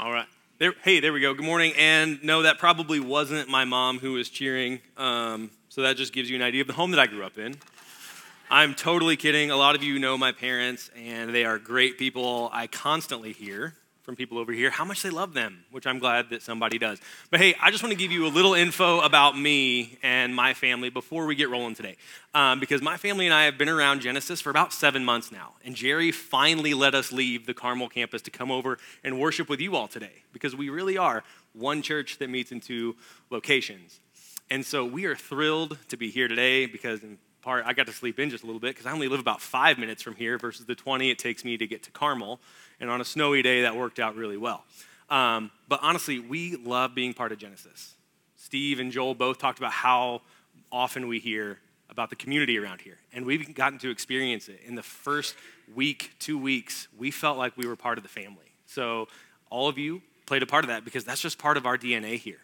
All 0.00 0.12
right. 0.12 0.26
There, 0.58 0.74
hey, 0.84 1.00
there 1.00 1.12
we 1.12 1.18
go. 1.18 1.34
Good 1.34 1.44
morning. 1.44 1.72
And 1.76 2.22
no, 2.22 2.42
that 2.42 2.60
probably 2.60 3.00
wasn't 3.00 3.48
my 3.48 3.64
mom 3.64 3.98
who 3.98 4.12
was 4.12 4.28
cheering. 4.28 4.78
Um, 4.96 5.50
so 5.70 5.82
that 5.82 5.96
just 5.96 6.12
gives 6.12 6.30
you 6.30 6.36
an 6.36 6.42
idea 6.42 6.60
of 6.60 6.68
the 6.68 6.72
home 6.72 6.92
that 6.92 7.00
I 7.00 7.08
grew 7.08 7.24
up 7.24 7.36
in. 7.36 7.56
I'm 8.48 8.76
totally 8.76 9.16
kidding. 9.16 9.50
A 9.50 9.56
lot 9.56 9.74
of 9.74 9.82
you 9.82 9.98
know 9.98 10.16
my 10.16 10.30
parents, 10.30 10.88
and 10.96 11.34
they 11.34 11.44
are 11.44 11.58
great 11.58 11.98
people. 11.98 12.48
I 12.52 12.68
constantly 12.68 13.32
hear 13.32 13.74
from 14.08 14.16
people 14.16 14.38
over 14.38 14.52
here 14.52 14.70
how 14.70 14.86
much 14.86 15.02
they 15.02 15.10
love 15.10 15.34
them, 15.34 15.66
which 15.70 15.86
I'm 15.86 15.98
glad 15.98 16.30
that 16.30 16.40
somebody 16.40 16.78
does. 16.78 16.98
But 17.30 17.40
hey, 17.40 17.54
I 17.60 17.70
just 17.70 17.82
want 17.82 17.92
to 17.92 17.98
give 17.98 18.10
you 18.10 18.26
a 18.26 18.32
little 18.32 18.54
info 18.54 19.00
about 19.00 19.38
me 19.38 19.98
and 20.02 20.34
my 20.34 20.54
family 20.54 20.88
before 20.88 21.26
we 21.26 21.34
get 21.34 21.50
rolling 21.50 21.74
today. 21.74 21.98
Um, 22.32 22.58
because 22.58 22.80
my 22.80 22.96
family 22.96 23.26
and 23.26 23.34
I 23.34 23.44
have 23.44 23.58
been 23.58 23.68
around 23.68 24.00
Genesis 24.00 24.40
for 24.40 24.48
about 24.48 24.72
seven 24.72 25.04
months 25.04 25.30
now. 25.30 25.52
And 25.62 25.74
Jerry 25.74 26.10
finally 26.10 26.72
let 26.72 26.94
us 26.94 27.12
leave 27.12 27.44
the 27.44 27.52
Carmel 27.52 27.90
campus 27.90 28.22
to 28.22 28.30
come 28.30 28.50
over 28.50 28.78
and 29.04 29.20
worship 29.20 29.50
with 29.50 29.60
you 29.60 29.76
all 29.76 29.88
today. 29.88 30.22
Because 30.32 30.56
we 30.56 30.70
really 30.70 30.96
are 30.96 31.22
one 31.52 31.82
church 31.82 32.16
that 32.16 32.30
meets 32.30 32.50
in 32.50 32.60
two 32.62 32.96
locations. 33.28 34.00
And 34.48 34.64
so 34.64 34.86
we 34.86 35.04
are 35.04 35.16
thrilled 35.16 35.76
to 35.88 35.98
be 35.98 36.08
here 36.08 36.28
today 36.28 36.64
because, 36.64 37.02
in 37.02 37.18
part, 37.42 37.64
I 37.66 37.72
got 37.72 37.86
to 37.86 37.92
sleep 37.92 38.18
in 38.18 38.30
just 38.30 38.44
a 38.44 38.46
little 38.46 38.60
bit 38.60 38.74
because 38.74 38.86
I 38.86 38.92
only 38.92 39.08
live 39.08 39.20
about 39.20 39.40
five 39.40 39.78
minutes 39.78 40.02
from 40.02 40.14
here 40.14 40.38
versus 40.38 40.66
the 40.66 40.74
20 40.74 41.10
it 41.10 41.18
takes 41.18 41.44
me 41.44 41.56
to 41.56 41.66
get 41.66 41.82
to 41.84 41.90
Carmel. 41.90 42.40
And 42.80 42.90
on 42.90 43.00
a 43.00 43.04
snowy 43.04 43.42
day, 43.42 43.62
that 43.62 43.76
worked 43.76 43.98
out 43.98 44.16
really 44.16 44.36
well. 44.36 44.64
Um, 45.10 45.50
but 45.68 45.80
honestly, 45.82 46.18
we 46.18 46.56
love 46.56 46.94
being 46.94 47.14
part 47.14 47.32
of 47.32 47.38
Genesis. 47.38 47.94
Steve 48.36 48.80
and 48.80 48.92
Joel 48.92 49.14
both 49.14 49.38
talked 49.38 49.58
about 49.58 49.72
how 49.72 50.22
often 50.70 51.08
we 51.08 51.18
hear 51.18 51.58
about 51.90 52.10
the 52.10 52.16
community 52.16 52.58
around 52.58 52.80
here. 52.80 52.98
And 53.12 53.24
we've 53.24 53.54
gotten 53.54 53.78
to 53.80 53.90
experience 53.90 54.48
it. 54.48 54.60
In 54.66 54.74
the 54.74 54.82
first 54.82 55.34
week, 55.74 56.12
two 56.18 56.38
weeks, 56.38 56.88
we 56.98 57.10
felt 57.10 57.38
like 57.38 57.56
we 57.56 57.66
were 57.66 57.76
part 57.76 57.98
of 57.98 58.04
the 58.04 58.10
family. 58.10 58.52
So 58.66 59.08
all 59.50 59.68
of 59.68 59.78
you 59.78 60.02
played 60.26 60.42
a 60.42 60.46
part 60.46 60.64
of 60.64 60.68
that 60.68 60.84
because 60.84 61.04
that's 61.04 61.20
just 61.20 61.38
part 61.38 61.56
of 61.56 61.66
our 61.66 61.78
DNA 61.78 62.18
here. 62.18 62.38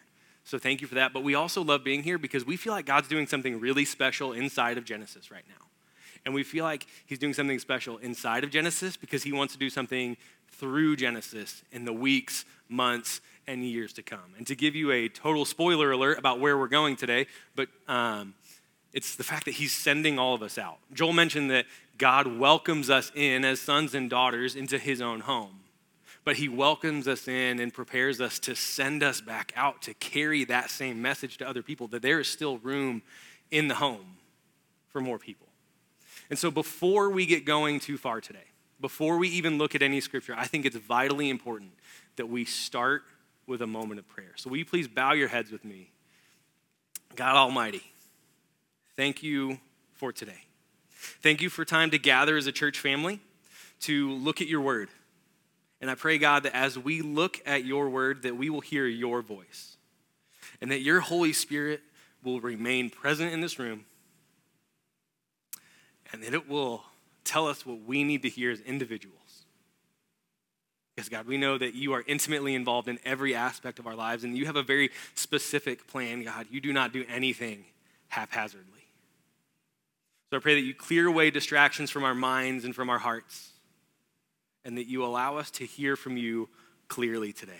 So 0.45 0.59
thank 0.59 0.79
you 0.79 0.87
for 0.87 0.95
that. 0.95 1.11
But 1.11 1.23
we 1.23 1.35
also 1.35 1.63
love 1.63 1.83
being 1.83 2.03
here 2.03 2.17
because 2.17 2.45
we 2.45 2.55
feel 2.55 2.71
like 2.71 2.85
God's 2.85 3.07
doing 3.07 3.27
something 3.27 3.59
really 3.59 3.83
special 3.83 4.31
inside 4.31 4.77
of 4.77 4.85
Genesis 4.85 5.31
right 5.31 5.43
now. 5.49 5.65
And 6.23 6.33
we 6.33 6.43
feel 6.43 6.63
like 6.63 6.87
he's 7.05 7.19
doing 7.19 7.33
something 7.33 7.59
special 7.59 7.97
inside 7.97 8.43
of 8.43 8.49
Genesis 8.49 8.95
because 8.95 9.23
he 9.23 9.31
wants 9.31 9.53
to 9.53 9.59
do 9.59 9.69
something 9.69 10.17
through 10.49 10.95
Genesis 10.95 11.63
in 11.71 11.85
the 11.85 11.93
weeks, 11.93 12.45
months, 12.69 13.21
and 13.47 13.63
years 13.63 13.93
to 13.93 14.03
come. 14.03 14.33
And 14.37 14.47
to 14.47 14.55
give 14.55 14.75
you 14.75 14.91
a 14.91 15.09
total 15.09 15.45
spoiler 15.45 15.91
alert 15.91 16.17
about 16.17 16.39
where 16.39 16.57
we're 16.57 16.67
going 16.67 16.95
today, 16.95 17.27
but 17.55 17.67
um, 17.87 18.33
it's 18.93 19.15
the 19.15 19.23
fact 19.23 19.45
that 19.45 19.55
he's 19.55 19.75
sending 19.75 20.17
all 20.17 20.33
of 20.33 20.41
us 20.41 20.57
out. 20.57 20.77
Joel 20.93 21.13
mentioned 21.13 21.51
that 21.51 21.65
God 21.97 22.39
welcomes 22.39 22.89
us 22.89 23.11
in 23.13 23.45
as 23.45 23.59
sons 23.59 23.93
and 23.93 24.09
daughters 24.09 24.55
into 24.55 24.77
his 24.79 25.01
own 25.01 25.21
home. 25.21 25.59
But 26.25 26.37
he 26.37 26.49
welcomes 26.49 27.07
us 27.07 27.27
in 27.27 27.59
and 27.59 27.73
prepares 27.73 28.19
us 28.19 28.39
to 28.39 28.55
send 28.55 29.03
us 29.03 29.21
back 29.21 29.53
out 29.55 29.83
to 29.83 29.93
carry 29.93 30.43
that 30.45 30.69
same 30.69 31.01
message 31.01 31.37
to 31.37 31.47
other 31.47 31.61
people, 31.61 31.87
that 31.89 32.01
there 32.01 32.19
is 32.19 32.27
still 32.27 32.57
room 32.57 33.03
in 33.51 33.67
the 33.67 33.75
home 33.75 34.17
for 34.89 34.99
more 34.99 35.19
people. 35.19 35.47
And 36.29 36.39
so 36.39 36.49
before 36.49 37.09
we 37.11 37.25
get 37.25 37.45
going 37.45 37.79
too 37.79 37.97
far 37.97 38.19
today, 38.21 38.39
before 38.81 39.17
we 39.17 39.29
even 39.29 39.57
look 39.57 39.75
at 39.75 39.81
any 39.81 40.01
scripture, 40.01 40.33
I 40.35 40.47
think 40.47 40.65
it's 40.65 40.75
vitally 40.75 41.29
important 41.29 41.71
that 42.15 42.27
we 42.27 42.43
start 42.43 43.03
with 43.47 43.61
a 43.61 43.67
moment 43.67 43.99
of 43.99 44.07
prayer. 44.07 44.33
So 44.35 44.49
will 44.49 44.57
you 44.57 44.65
please 44.65 44.87
bow 44.87 45.13
your 45.13 45.27
heads 45.27 45.51
with 45.51 45.63
me? 45.63 45.91
God 47.15 47.35
Almighty, 47.35 47.83
thank 48.97 49.21
you 49.21 49.59
for 49.93 50.11
today. 50.11 50.45
Thank 51.21 51.41
you 51.41 51.49
for 51.49 51.63
time 51.63 51.91
to 51.91 51.99
gather 51.99 52.35
as 52.35 52.47
a 52.47 52.51
church 52.51 52.79
family 52.79 53.19
to 53.81 54.11
look 54.11 54.41
at 54.41 54.47
your 54.47 54.61
word. 54.61 54.89
And 55.85 55.91
I 55.91 55.93
pray, 55.93 56.17
God, 56.17 56.41
that 56.41 56.55
as 56.55 56.79
we 56.79 57.03
look 57.03 57.39
at 57.45 57.63
your 57.63 57.89
word, 57.89 58.23
that 58.23 58.35
we 58.35 58.49
will 58.49 58.61
hear 58.61 58.87
your 58.87 59.21
voice 59.21 59.77
and 60.59 60.71
that 60.71 60.81
your 60.81 60.99
Holy 60.99 61.31
Spirit 61.31 61.79
will 62.23 62.41
remain 62.41 62.89
present 62.89 63.31
in 63.31 63.39
this 63.39 63.59
room 63.59 63.85
and 66.11 66.23
that 66.23 66.33
it 66.33 66.49
will 66.49 66.81
tell 67.23 67.47
us 67.47 67.67
what 67.67 67.81
we 67.85 68.03
need 68.03 68.23
to 68.23 68.29
hear 68.29 68.49
as 68.49 68.61
individuals. 68.61 69.45
Because, 70.95 71.07
God, 71.07 71.27
we 71.27 71.37
know 71.37 71.55
that 71.59 71.75
you 71.75 71.93
are 71.93 72.03
intimately 72.07 72.55
involved 72.55 72.87
in 72.87 72.97
every 73.05 73.35
aspect 73.35 73.77
of 73.77 73.85
our 73.85 73.95
lives, 73.95 74.23
and 74.23 74.35
you 74.35 74.47
have 74.47 74.55
a 74.55 74.63
very 74.63 74.89
specific 75.13 75.85
plan, 75.85 76.23
God. 76.23 76.47
You 76.49 76.61
do 76.61 76.73
not 76.73 76.93
do 76.93 77.05
anything 77.07 77.63
haphazardly. 78.07 78.87
So 80.31 80.37
I 80.37 80.39
pray 80.39 80.55
that 80.55 80.65
you 80.65 80.73
clear 80.73 81.05
away 81.05 81.29
distractions 81.29 81.91
from 81.91 82.03
our 82.03 82.15
minds 82.15 82.65
and 82.65 82.73
from 82.73 82.89
our 82.89 82.97
hearts, 82.97 83.51
and 84.65 84.77
that 84.77 84.87
you 84.87 85.05
allow 85.05 85.37
us 85.37 85.51
to 85.51 85.65
hear 85.65 85.95
from 85.95 86.17
you 86.17 86.49
clearly 86.87 87.31
today. 87.31 87.53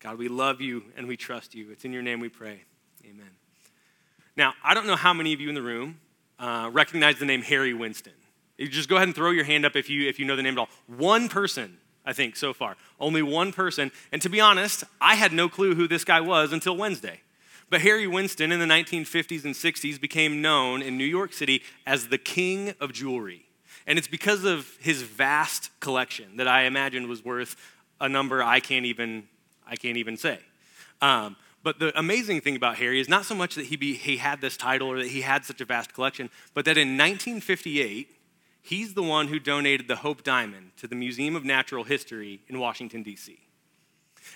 God, 0.00 0.18
we 0.18 0.28
love 0.28 0.60
you 0.60 0.84
and 0.96 1.06
we 1.06 1.16
trust 1.16 1.54
you. 1.54 1.70
It's 1.70 1.84
in 1.84 1.92
your 1.92 2.02
name 2.02 2.20
we 2.20 2.28
pray. 2.28 2.62
Amen. 3.04 3.30
Now, 4.36 4.54
I 4.64 4.74
don't 4.74 4.86
know 4.86 4.96
how 4.96 5.12
many 5.12 5.32
of 5.32 5.40
you 5.40 5.48
in 5.48 5.54
the 5.54 5.62
room 5.62 5.98
uh, 6.38 6.70
recognize 6.72 7.18
the 7.18 7.26
name 7.26 7.42
Harry 7.42 7.72
Winston. 7.72 8.12
You 8.58 8.68
just 8.68 8.88
go 8.88 8.96
ahead 8.96 9.08
and 9.08 9.14
throw 9.14 9.30
your 9.30 9.44
hand 9.44 9.64
up 9.64 9.76
if 9.76 9.88
you, 9.88 10.08
if 10.08 10.18
you 10.18 10.24
know 10.24 10.36
the 10.36 10.42
name 10.42 10.54
at 10.54 10.58
all. 10.58 10.68
One 10.86 11.28
person, 11.28 11.78
I 12.04 12.12
think, 12.12 12.36
so 12.36 12.52
far. 12.52 12.76
Only 13.00 13.22
one 13.22 13.52
person. 13.52 13.90
And 14.12 14.22
to 14.22 14.28
be 14.28 14.40
honest, 14.40 14.84
I 15.00 15.14
had 15.14 15.32
no 15.32 15.48
clue 15.48 15.74
who 15.74 15.88
this 15.88 16.04
guy 16.04 16.20
was 16.20 16.52
until 16.52 16.76
Wednesday. 16.76 17.20
But 17.70 17.80
Harry 17.80 18.06
Winston 18.06 18.52
in 18.52 18.60
the 18.60 18.66
1950s 18.66 19.44
and 19.44 19.54
60s 19.54 20.00
became 20.00 20.42
known 20.42 20.82
in 20.82 20.98
New 20.98 21.04
York 21.04 21.32
City 21.32 21.62
as 21.86 22.08
the 22.08 22.18
king 22.18 22.74
of 22.80 22.92
jewelry. 22.92 23.43
And 23.86 23.98
it's 23.98 24.08
because 24.08 24.44
of 24.44 24.76
his 24.80 25.02
vast 25.02 25.70
collection 25.80 26.36
that 26.36 26.48
I 26.48 26.62
imagine 26.62 27.08
was 27.08 27.24
worth 27.24 27.56
a 28.00 28.08
number 28.08 28.42
I 28.42 28.60
can't 28.60 28.86
even, 28.86 29.28
I 29.66 29.76
can't 29.76 29.96
even 29.96 30.16
say. 30.16 30.38
Um, 31.02 31.36
but 31.62 31.78
the 31.78 31.98
amazing 31.98 32.40
thing 32.42 32.56
about 32.56 32.76
Harry 32.76 33.00
is 33.00 33.08
not 33.08 33.24
so 33.24 33.34
much 33.34 33.54
that 33.54 33.66
he, 33.66 33.76
be, 33.76 33.94
he 33.94 34.18
had 34.18 34.40
this 34.40 34.56
title 34.56 34.88
or 34.88 34.98
that 34.98 35.08
he 35.08 35.22
had 35.22 35.44
such 35.44 35.60
a 35.60 35.64
vast 35.64 35.94
collection, 35.94 36.30
but 36.52 36.64
that 36.66 36.76
in 36.76 36.88
1958, 36.96 38.08
he's 38.62 38.94
the 38.94 39.02
one 39.02 39.28
who 39.28 39.38
donated 39.38 39.88
the 39.88 39.96
Hope 39.96 40.22
Diamond 40.22 40.72
to 40.76 40.86
the 40.86 40.94
Museum 40.94 41.34
of 41.34 41.44
Natural 41.44 41.84
History 41.84 42.40
in 42.48 42.58
Washington, 42.58 43.02
D.C. 43.02 43.38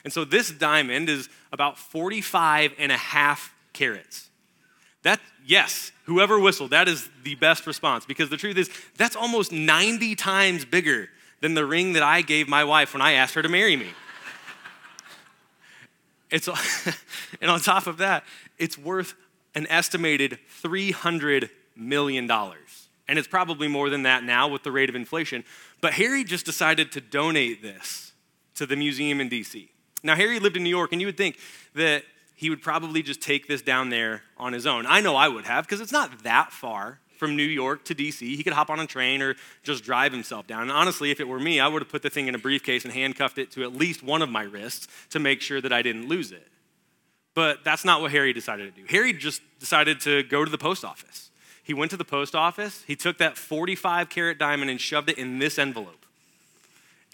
And 0.04 0.12
so 0.12 0.24
this 0.24 0.50
diamond 0.50 1.08
is 1.08 1.28
about 1.52 1.78
45 1.78 2.72
and 2.78 2.92
a 2.92 2.96
half 2.96 3.54
carats. 3.72 4.30
That, 5.02 5.20
yes, 5.44 5.92
whoever 6.04 6.38
whistled, 6.38 6.70
that 6.70 6.88
is 6.88 7.08
the 7.22 7.36
best 7.36 7.66
response 7.66 8.04
because 8.04 8.30
the 8.30 8.36
truth 8.36 8.56
is, 8.56 8.70
that's 8.96 9.16
almost 9.16 9.52
90 9.52 10.14
times 10.16 10.64
bigger 10.64 11.08
than 11.40 11.54
the 11.54 11.64
ring 11.64 11.92
that 11.92 12.02
I 12.02 12.22
gave 12.22 12.48
my 12.48 12.64
wife 12.64 12.92
when 12.92 13.00
I 13.00 13.12
asked 13.12 13.34
her 13.34 13.42
to 13.42 13.48
marry 13.48 13.76
me. 13.76 13.88
It's, 16.30 16.48
and 17.40 17.50
on 17.50 17.60
top 17.60 17.86
of 17.86 17.98
that, 17.98 18.24
it's 18.58 18.76
worth 18.76 19.14
an 19.54 19.66
estimated 19.68 20.38
$300 20.62 21.50
million. 21.76 22.30
And 22.30 23.18
it's 23.18 23.28
probably 23.28 23.68
more 23.68 23.88
than 23.88 24.02
that 24.02 24.24
now 24.24 24.48
with 24.48 24.62
the 24.62 24.72
rate 24.72 24.90
of 24.90 24.94
inflation. 24.94 25.44
But 25.80 25.94
Harry 25.94 26.24
just 26.24 26.44
decided 26.44 26.92
to 26.92 27.00
donate 27.00 27.62
this 27.62 28.12
to 28.56 28.66
the 28.66 28.76
museum 28.76 29.20
in 29.20 29.30
DC. 29.30 29.68
Now, 30.02 30.14
Harry 30.14 30.38
lived 30.38 30.56
in 30.56 30.62
New 30.62 30.70
York, 30.70 30.92
and 30.92 31.00
you 31.00 31.06
would 31.06 31.16
think 31.16 31.38
that 31.74 32.04
he 32.38 32.50
would 32.50 32.62
probably 32.62 33.02
just 33.02 33.20
take 33.20 33.48
this 33.48 33.62
down 33.62 33.90
there 33.90 34.22
on 34.36 34.52
his 34.52 34.64
own. 34.64 34.86
I 34.86 35.00
know 35.00 35.16
I 35.16 35.26
would 35.26 35.44
have, 35.46 35.64
because 35.64 35.80
it's 35.80 35.90
not 35.90 36.22
that 36.22 36.52
far 36.52 37.00
from 37.16 37.34
New 37.34 37.42
York 37.42 37.84
to 37.86 37.96
DC. 37.96 38.20
He 38.20 38.44
could 38.44 38.52
hop 38.52 38.70
on 38.70 38.78
a 38.78 38.86
train 38.86 39.20
or 39.22 39.34
just 39.64 39.82
drive 39.82 40.12
himself 40.12 40.46
down. 40.46 40.62
And 40.62 40.70
honestly, 40.70 41.10
if 41.10 41.18
it 41.18 41.26
were 41.26 41.40
me, 41.40 41.58
I 41.58 41.66
would 41.66 41.82
have 41.82 41.88
put 41.88 42.02
the 42.02 42.10
thing 42.10 42.28
in 42.28 42.36
a 42.36 42.38
briefcase 42.38 42.84
and 42.84 42.94
handcuffed 42.94 43.38
it 43.38 43.50
to 43.52 43.64
at 43.64 43.74
least 43.74 44.04
one 44.04 44.22
of 44.22 44.28
my 44.28 44.44
wrists 44.44 44.86
to 45.10 45.18
make 45.18 45.40
sure 45.40 45.60
that 45.60 45.72
I 45.72 45.82
didn't 45.82 46.06
lose 46.06 46.30
it. 46.30 46.46
But 47.34 47.64
that's 47.64 47.84
not 47.84 48.00
what 48.02 48.12
Harry 48.12 48.32
decided 48.32 48.72
to 48.72 48.80
do. 48.80 48.86
Harry 48.88 49.12
just 49.12 49.42
decided 49.58 50.00
to 50.02 50.22
go 50.22 50.44
to 50.44 50.50
the 50.50 50.58
post 50.58 50.84
office. 50.84 51.30
He 51.64 51.74
went 51.74 51.90
to 51.90 51.96
the 51.96 52.04
post 52.04 52.36
office, 52.36 52.84
he 52.86 52.94
took 52.94 53.18
that 53.18 53.36
45 53.36 54.10
carat 54.10 54.38
diamond 54.38 54.70
and 54.70 54.80
shoved 54.80 55.10
it 55.10 55.18
in 55.18 55.40
this 55.40 55.58
envelope. 55.58 56.06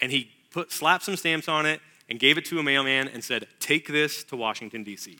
And 0.03 0.13
he 0.13 0.33
put 0.51 0.71
slapped 0.71 1.05
some 1.05 1.17
stamps 1.17 1.49
on 1.49 1.65
it 1.65 1.81
and 2.09 2.19
gave 2.19 2.39
it 2.39 2.45
to 2.47 2.59
a 2.59 2.63
mailman 2.63 3.09
and 3.09 3.23
said, 3.23 3.47
"Take 3.61 3.89
this 3.89 4.25
to 4.25 4.37
Washington 4.37 4.85
D.C." 4.85 5.19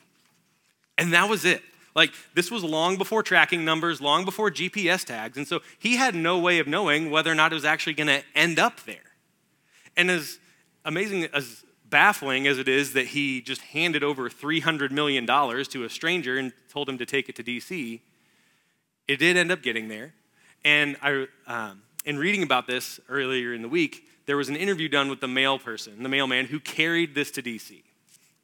And 0.99 1.13
that 1.13 1.29
was 1.29 1.45
it. 1.45 1.63
Like, 1.95 2.13
this 2.35 2.51
was 2.51 2.65
long 2.65 2.97
before 2.97 3.23
tracking 3.23 3.65
numbers, 3.65 4.01
long 4.01 4.25
before 4.25 4.51
GPS 4.51 5.05
tags. 5.05 5.37
And 5.37 5.47
so 5.47 5.61
he 5.79 5.97
had 5.97 6.15
no 6.15 6.39
way 6.39 6.59
of 6.59 6.67
knowing 6.67 7.11
whether 7.11 7.31
or 7.31 7.37
not 7.37 7.53
it 7.53 7.55
was 7.55 7.65
actually 7.65 7.95
going 7.95 8.09
to 8.09 8.23
end 8.35 8.59
up 8.59 8.81
there. 8.85 8.97
And 9.97 10.11
as 10.11 10.39
amazing, 10.85 11.25
as 11.33 11.65
baffling 11.89 12.49
as 12.49 12.59
it 12.59 12.67
is 12.67 12.95
that 12.95 13.09
he 13.09 13.41
just 13.41 13.61
handed 13.61 14.03
over 14.03 14.29
$300 14.29 14.91
million 14.91 15.25
to 15.27 15.85
a 15.85 15.89
stranger 15.89 16.37
and 16.37 16.53
told 16.69 16.89
him 16.89 16.99
to 16.99 17.07
take 17.07 17.29
it 17.29 17.37
to 17.37 17.45
DC, 17.45 18.01
it 19.07 19.17
did 19.19 19.37
end 19.37 19.53
up 19.53 19.63
getting 19.63 19.87
there. 19.87 20.15
And 20.65 20.97
I, 21.01 21.29
um, 21.47 21.83
in 22.05 22.19
reading 22.19 22.43
about 22.43 22.67
this 22.67 22.99
earlier 23.09 23.55
in 23.55 23.63
the 23.63 23.69
week, 23.69 24.09
there 24.27 24.37
was 24.37 24.49
an 24.49 24.57
interview 24.57 24.89
done 24.89 25.09
with 25.09 25.21
the 25.21 25.29
mail 25.29 25.59
person, 25.59 26.03
the 26.03 26.09
mailman 26.09 26.47
who 26.47 26.61
carried 26.61 27.15
this 27.15 27.31
to 27.33 27.43
DC. 27.43 27.83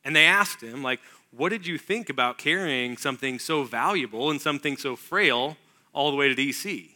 And 0.04 0.14
they 0.14 0.24
asked 0.24 0.62
him, 0.62 0.82
like, 0.82 1.00
what 1.30 1.50
did 1.50 1.66
you 1.66 1.78
think 1.78 2.10
about 2.10 2.38
carrying 2.38 2.96
something 2.96 3.38
so 3.38 3.62
valuable 3.62 4.30
and 4.30 4.40
something 4.40 4.76
so 4.76 4.96
frail 4.96 5.56
all 5.92 6.10
the 6.10 6.16
way 6.16 6.28
to 6.28 6.34
DC? 6.34 6.88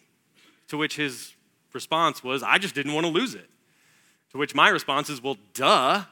To 0.69 0.77
which 0.77 0.97
his 0.97 1.35
response 1.73 2.25
was, 2.25 2.43
I 2.43 2.59
just 2.59 2.75
didn't 2.75 2.95
want 2.95 3.07
to 3.07 3.13
lose 3.13 3.35
it. 3.35 3.49
To 4.33 4.39
which 4.39 4.55
my 4.55 4.69
response 4.69 5.09
is, 5.09 5.23
well, 5.23 5.37
duh. 5.55 6.05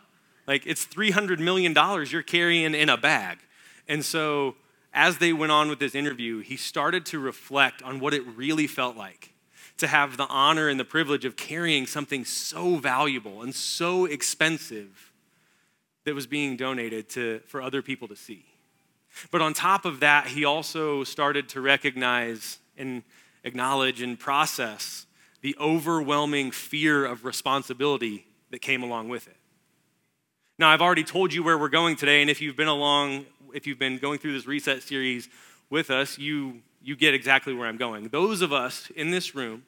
Like 0.47 0.67
it's 0.67 0.87
$300 0.87 1.39
million 1.39 1.75
you're 2.11 2.23
carrying 2.23 2.75
in 2.75 2.89
a 2.89 2.97
bag. 2.97 3.39
And 3.89 4.05
so 4.05 4.57
as 4.93 5.19
they 5.19 5.33
went 5.33 5.53
on 5.53 5.69
with 5.69 5.79
this 5.79 5.95
interview, 5.95 6.41
he 6.41 6.57
started 6.57 7.07
to 7.07 7.19
reflect 7.19 7.83
on 7.83 8.01
what 8.01 8.15
it 8.15 8.23
really 8.37 8.67
felt 8.67 8.97
like 8.97 9.32
to 9.79 9.87
have 9.87 10.17
the 10.17 10.27
honor 10.29 10.69
and 10.69 10.79
the 10.79 10.85
privilege 10.85 11.25
of 11.25 11.37
carrying 11.37 11.87
something 11.87 12.25
so 12.25 12.77
valuable 12.77 13.43
and 13.43 13.55
so 13.55 14.05
expensive 14.05 15.13
that 16.05 16.15
was 16.15 16.27
being 16.27 16.57
donated 16.57 17.09
to, 17.11 17.41
for 17.47 17.63
other 17.63 17.83
people 17.83 18.09
to 18.09 18.17
see. 18.17 18.45
But 19.31 19.41
on 19.41 19.55
top 19.55 19.85
of 19.85 20.01
that, 20.01 20.29
he 20.29 20.45
also 20.45 21.05
started 21.05 21.49
to 21.51 21.61
recognize 21.61 22.59
and 22.77 23.03
acknowledge 23.45 24.01
and 24.01 24.19
process 24.19 25.07
the 25.43 25.57
overwhelming 25.61 26.51
fear 26.51 27.05
of 27.05 27.25
responsibility 27.25 28.27
that 28.51 28.61
came 28.61 28.83
along 28.83 29.09
with 29.09 29.27
it. 29.27 29.37
Now, 30.59 30.69
I've 30.69 30.83
already 30.83 31.05
told 31.05 31.33
you 31.33 31.43
where 31.43 31.59
we're 31.59 31.69
going 31.69 31.97
today, 31.97 32.21
and 32.21 32.31
if 32.31 32.41
you've 32.41 32.57
been 32.57 32.69
along, 32.69 33.27
if 33.53 33.67
you've 33.67 33.79
been 33.79 33.99
going 33.99 34.19
through 34.19 34.33
this 34.35 34.47
reset 34.47 34.83
series 34.83 35.29
with 35.71 35.91
us, 35.91 36.19
you, 36.19 36.61
you 36.83 36.97
get 36.97 37.15
exactly 37.15 37.55
where 37.55 37.69
I'm 37.69 37.77
going. 37.77 38.09
Those 38.09 38.43
of 38.43 38.53
us 38.53 38.91
in 38.95 39.11
this 39.11 39.35
room 39.35 39.65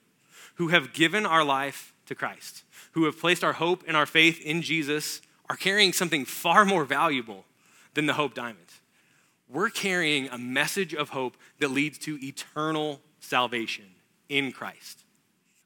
who 0.56 0.68
have 0.68 0.92
given 0.92 1.26
our 1.26 1.44
life 1.44 1.92
to 2.06 2.14
Christ, 2.14 2.64
who 2.92 3.04
have 3.04 3.18
placed 3.18 3.42
our 3.42 3.54
hope 3.54 3.82
and 3.86 3.96
our 3.96 4.06
faith 4.06 4.40
in 4.40 4.62
Jesus, 4.62 5.20
are 5.48 5.56
carrying 5.56 5.92
something 5.92 6.24
far 6.24 6.64
more 6.64 6.84
valuable 6.84 7.44
than 7.94 8.06
the 8.06 8.14
Hope 8.14 8.34
Diamond. 8.34 8.58
We're 9.48 9.70
carrying 9.70 10.28
a 10.28 10.38
message 10.38 10.94
of 10.94 11.10
hope 11.10 11.36
that 11.60 11.70
leads 11.70 11.98
to 11.98 12.18
eternal 12.24 13.00
salvation 13.20 13.84
in 14.28 14.52
Christ. 14.52 15.04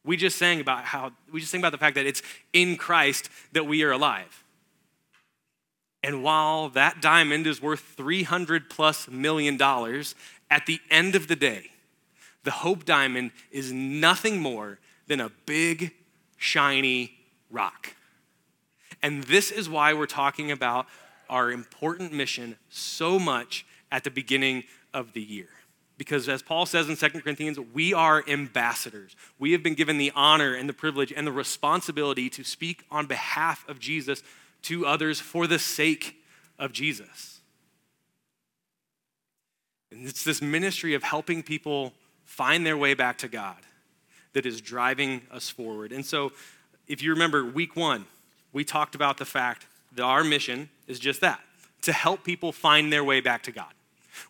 We 0.04 0.16
just 0.16 0.38
sang 0.38 0.60
about 0.60 0.84
how, 0.84 1.12
we 1.32 1.40
just 1.40 1.52
sang 1.52 1.60
about 1.60 1.72
the 1.72 1.78
fact 1.78 1.94
that 1.96 2.06
it's 2.06 2.22
in 2.52 2.76
Christ 2.76 3.30
that 3.52 3.66
we 3.66 3.82
are 3.82 3.92
alive. 3.92 4.44
And 6.02 6.22
while 6.22 6.68
that 6.70 7.02
diamond 7.02 7.46
is 7.46 7.60
worth 7.60 7.80
300 7.80 8.70
plus 8.70 9.08
million 9.08 9.56
dollars, 9.56 10.14
at 10.50 10.66
the 10.66 10.80
end 10.90 11.14
of 11.14 11.28
the 11.28 11.36
day, 11.36 11.70
the 12.44 12.50
Hope 12.50 12.84
Diamond 12.84 13.32
is 13.50 13.72
nothing 13.72 14.40
more 14.40 14.78
than 15.06 15.20
a 15.20 15.30
big, 15.46 15.92
shiny 16.36 17.18
rock. 17.50 17.94
And 19.02 19.24
this 19.24 19.50
is 19.50 19.68
why 19.68 19.92
we're 19.92 20.06
talking 20.06 20.50
about 20.50 20.86
our 21.28 21.50
important 21.50 22.12
mission 22.12 22.56
so 22.68 23.18
much 23.18 23.66
at 23.90 24.04
the 24.04 24.10
beginning 24.10 24.64
of 24.94 25.12
the 25.12 25.22
year. 25.22 25.48
Because 25.98 26.28
as 26.28 26.42
Paul 26.42 26.64
says 26.64 26.88
in 26.88 26.96
2 26.96 27.20
Corinthians, 27.20 27.58
we 27.74 27.92
are 27.92 28.24
ambassadors. 28.28 29.16
We 29.38 29.52
have 29.52 29.62
been 29.62 29.74
given 29.74 29.98
the 29.98 30.12
honor 30.14 30.54
and 30.54 30.68
the 30.68 30.72
privilege 30.72 31.12
and 31.12 31.26
the 31.26 31.32
responsibility 31.32 32.30
to 32.30 32.44
speak 32.44 32.84
on 32.90 33.06
behalf 33.06 33.68
of 33.68 33.80
Jesus 33.80 34.22
to 34.62 34.86
others 34.86 35.20
for 35.20 35.46
the 35.46 35.58
sake 35.58 36.16
of 36.58 36.72
Jesus. 36.72 37.37
And 39.90 40.06
it's 40.06 40.24
this 40.24 40.42
ministry 40.42 40.94
of 40.94 41.02
helping 41.02 41.42
people 41.42 41.92
find 42.24 42.64
their 42.66 42.76
way 42.76 42.94
back 42.94 43.18
to 43.18 43.28
God 43.28 43.56
that 44.34 44.44
is 44.46 44.60
driving 44.60 45.22
us 45.30 45.48
forward. 45.48 45.92
And 45.92 46.04
so, 46.04 46.32
if 46.86 47.02
you 47.02 47.10
remember 47.10 47.44
week 47.44 47.76
one, 47.76 48.06
we 48.52 48.64
talked 48.64 48.94
about 48.94 49.18
the 49.18 49.24
fact 49.24 49.66
that 49.94 50.02
our 50.02 50.24
mission 50.24 50.68
is 50.86 50.98
just 50.98 51.20
that 51.20 51.40
to 51.82 51.92
help 51.92 52.24
people 52.24 52.52
find 52.52 52.92
their 52.92 53.04
way 53.04 53.20
back 53.20 53.42
to 53.44 53.52
God. 53.52 53.72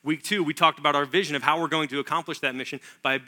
Week 0.03 0.23
two, 0.23 0.43
we 0.43 0.55
talked 0.55 0.79
about 0.79 0.95
our 0.95 1.05
vision 1.05 1.35
of 1.35 1.43
how 1.43 1.61
we're 1.61 1.69
going 1.69 1.89
to 1.89 1.99
accomplish 1.99 2.41
that 2.41 2.55
mission 2.55 2.81
by, 3.03 3.21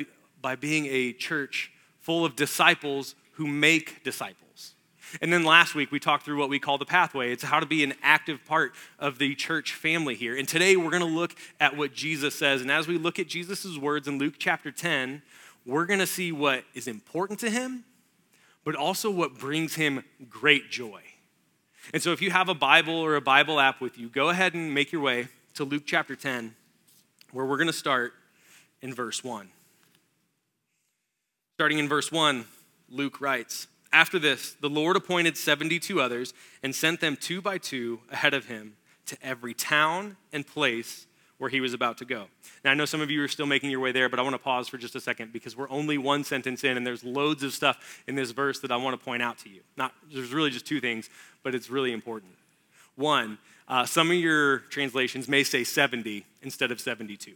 by 0.43 0.57
being 0.57 0.87
a 0.87 1.13
church 1.13 1.73
full 2.01 2.25
of 2.25 2.37
disciples 2.37 3.15
who 3.33 3.47
make 3.47 4.05
disciples. 4.05 4.75
And 5.21 5.33
then 5.33 5.45
last 5.45 5.75
week, 5.75 5.91
we 5.91 5.99
talked 5.99 6.25
through 6.25 6.39
what 6.39 6.49
we 6.49 6.59
call 6.59 6.79
the 6.79 6.87
pathway. 6.87 7.33
It's 7.33 7.43
how 7.43 7.61
to 7.61 7.67
be 7.67 7.83
an 7.85 7.95
active 8.03 8.45
part 8.45 8.73
of 8.99 9.19
the 9.19 9.35
church 9.35 9.75
family 9.75 10.15
here. 10.15 10.37
And 10.37 10.47
today, 10.47 10.77
we're 10.77 10.91
going 10.91 11.03
to 11.03 11.09
look 11.09 11.35
at 11.59 11.77
what 11.77 11.95
Jesus 11.95 12.35
says. 12.35 12.61
And 12.61 12.71
as 12.71 12.87
we 12.87 12.99
look 12.99 13.19
at 13.19 13.29
Jesus' 13.29 13.77
words 13.79 14.09
in 14.09 14.19
Luke 14.19 14.35
chapter 14.39 14.71
10, 14.71 15.23
we're 15.67 15.87
going 15.87 16.01
to 16.01 16.07
see 16.07 16.33
what 16.33 16.65
is 16.75 16.87
important 16.87 17.39
to 17.41 17.51
him, 17.51 17.85
but 18.65 18.75
also 18.75 19.11
what 19.11 19.39
brings 19.39 19.75
him 19.75 20.05
great 20.29 20.71
joy. 20.71 21.03
And 21.93 22.03
so, 22.03 22.13
if 22.13 22.23
you 22.23 22.31
have 22.31 22.49
a 22.49 22.55
Bible 22.55 22.95
or 22.95 23.17
a 23.17 23.21
Bible 23.21 23.59
app 23.59 23.81
with 23.81 23.99
you, 23.99 24.09
go 24.09 24.29
ahead 24.29 24.55
and 24.55 24.73
make 24.73 24.93
your 24.93 25.03
way 25.03 25.29
to 25.55 25.65
Luke 25.65 25.83
chapter 25.87 26.15
10, 26.15 26.55
where 27.33 27.45
we're 27.45 27.57
going 27.57 27.67
to 27.67 27.73
start 27.73 28.13
in 28.81 28.95
verse 28.95 29.25
1. 29.25 29.49
Starting 31.57 31.79
in 31.79 31.89
verse 31.89 32.11
1, 32.11 32.45
Luke 32.89 33.21
writes 33.21 33.67
After 33.93 34.19
this, 34.19 34.53
the 34.61 34.71
Lord 34.71 34.97
appointed 34.97 35.37
72 35.37 36.01
others 36.01 36.33
and 36.63 36.75
sent 36.75 37.01
them 37.01 37.17
two 37.17 37.43
by 37.43 37.59
two 37.59 38.01
ahead 38.11 38.35
of 38.35 38.47
him 38.47 38.77
to 39.07 39.17
every 39.23 39.55
town 39.55 40.17
and 40.33 40.47
place 40.47 41.07
where 41.39 41.51
he 41.51 41.61
was 41.61 41.73
about 41.73 41.97
to 41.99 42.05
go. 42.05 42.27
Now, 42.65 42.71
I 42.71 42.75
know 42.75 42.85
some 42.85 43.01
of 43.01 43.11
you 43.11 43.25
are 43.25 43.29
still 43.29 43.47
making 43.47 43.71
your 43.71 43.81
way 43.81 43.93
there, 43.93 44.11
but 44.11 44.19
I 44.19 44.23
want 44.23 44.35
to 44.35 44.39
pause 44.39 44.69
for 44.69 44.77
just 44.77 44.95
a 44.95 45.01
second 45.01 45.33
because 45.33 45.57
we're 45.57 45.71
only 45.71 45.97
one 45.97 46.23
sentence 46.23 46.65
in, 46.65 46.77
and 46.77 46.87
there's 46.87 47.03
loads 47.03 47.43
of 47.43 47.55
stuff 47.55 48.03
in 48.07 48.15
this 48.15 48.31
verse 48.31 48.61
that 48.61 48.71
I 48.71 48.77
want 48.77 48.99
to 48.99 49.03
point 49.03 49.23
out 49.23 49.39
to 49.39 49.49
you. 49.49 49.63
Not, 49.77 49.95
there's 50.13 50.35
really 50.35 50.51
just 50.51 50.67
two 50.67 50.81
things, 50.81 51.09
but 51.43 51.55
it's 51.55 51.71
really 51.71 51.93
important. 51.93 52.33
One, 52.95 53.39
uh, 53.67 53.87
some 53.87 54.11
of 54.11 54.17
your 54.19 54.59
translations 54.59 55.29
may 55.29 55.43
say 55.43 55.65
70 55.65 56.27
instead 56.43 56.71
of 56.71 56.79
72. 56.79 57.33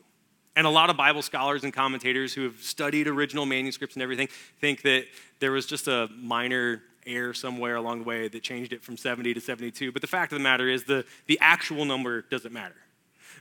And 0.56 0.66
a 0.66 0.70
lot 0.70 0.88
of 0.88 0.96
Bible 0.96 1.22
scholars 1.22 1.64
and 1.64 1.72
commentators 1.72 2.32
who 2.32 2.44
have 2.44 2.60
studied 2.60 3.08
original 3.08 3.44
manuscripts 3.44 3.96
and 3.96 4.02
everything 4.02 4.28
think 4.60 4.82
that 4.82 5.06
there 5.40 5.50
was 5.50 5.66
just 5.66 5.88
a 5.88 6.08
minor 6.16 6.82
error 7.06 7.34
somewhere 7.34 7.76
along 7.76 7.98
the 7.98 8.04
way 8.04 8.28
that 8.28 8.42
changed 8.42 8.72
it 8.72 8.82
from 8.82 8.96
70 8.96 9.34
to 9.34 9.40
72. 9.40 9.92
But 9.92 10.00
the 10.00 10.08
fact 10.08 10.32
of 10.32 10.38
the 10.38 10.42
matter 10.42 10.68
is, 10.68 10.84
the, 10.84 11.04
the 11.26 11.38
actual 11.40 11.84
number 11.84 12.22
doesn't 12.22 12.52
matter. 12.52 12.76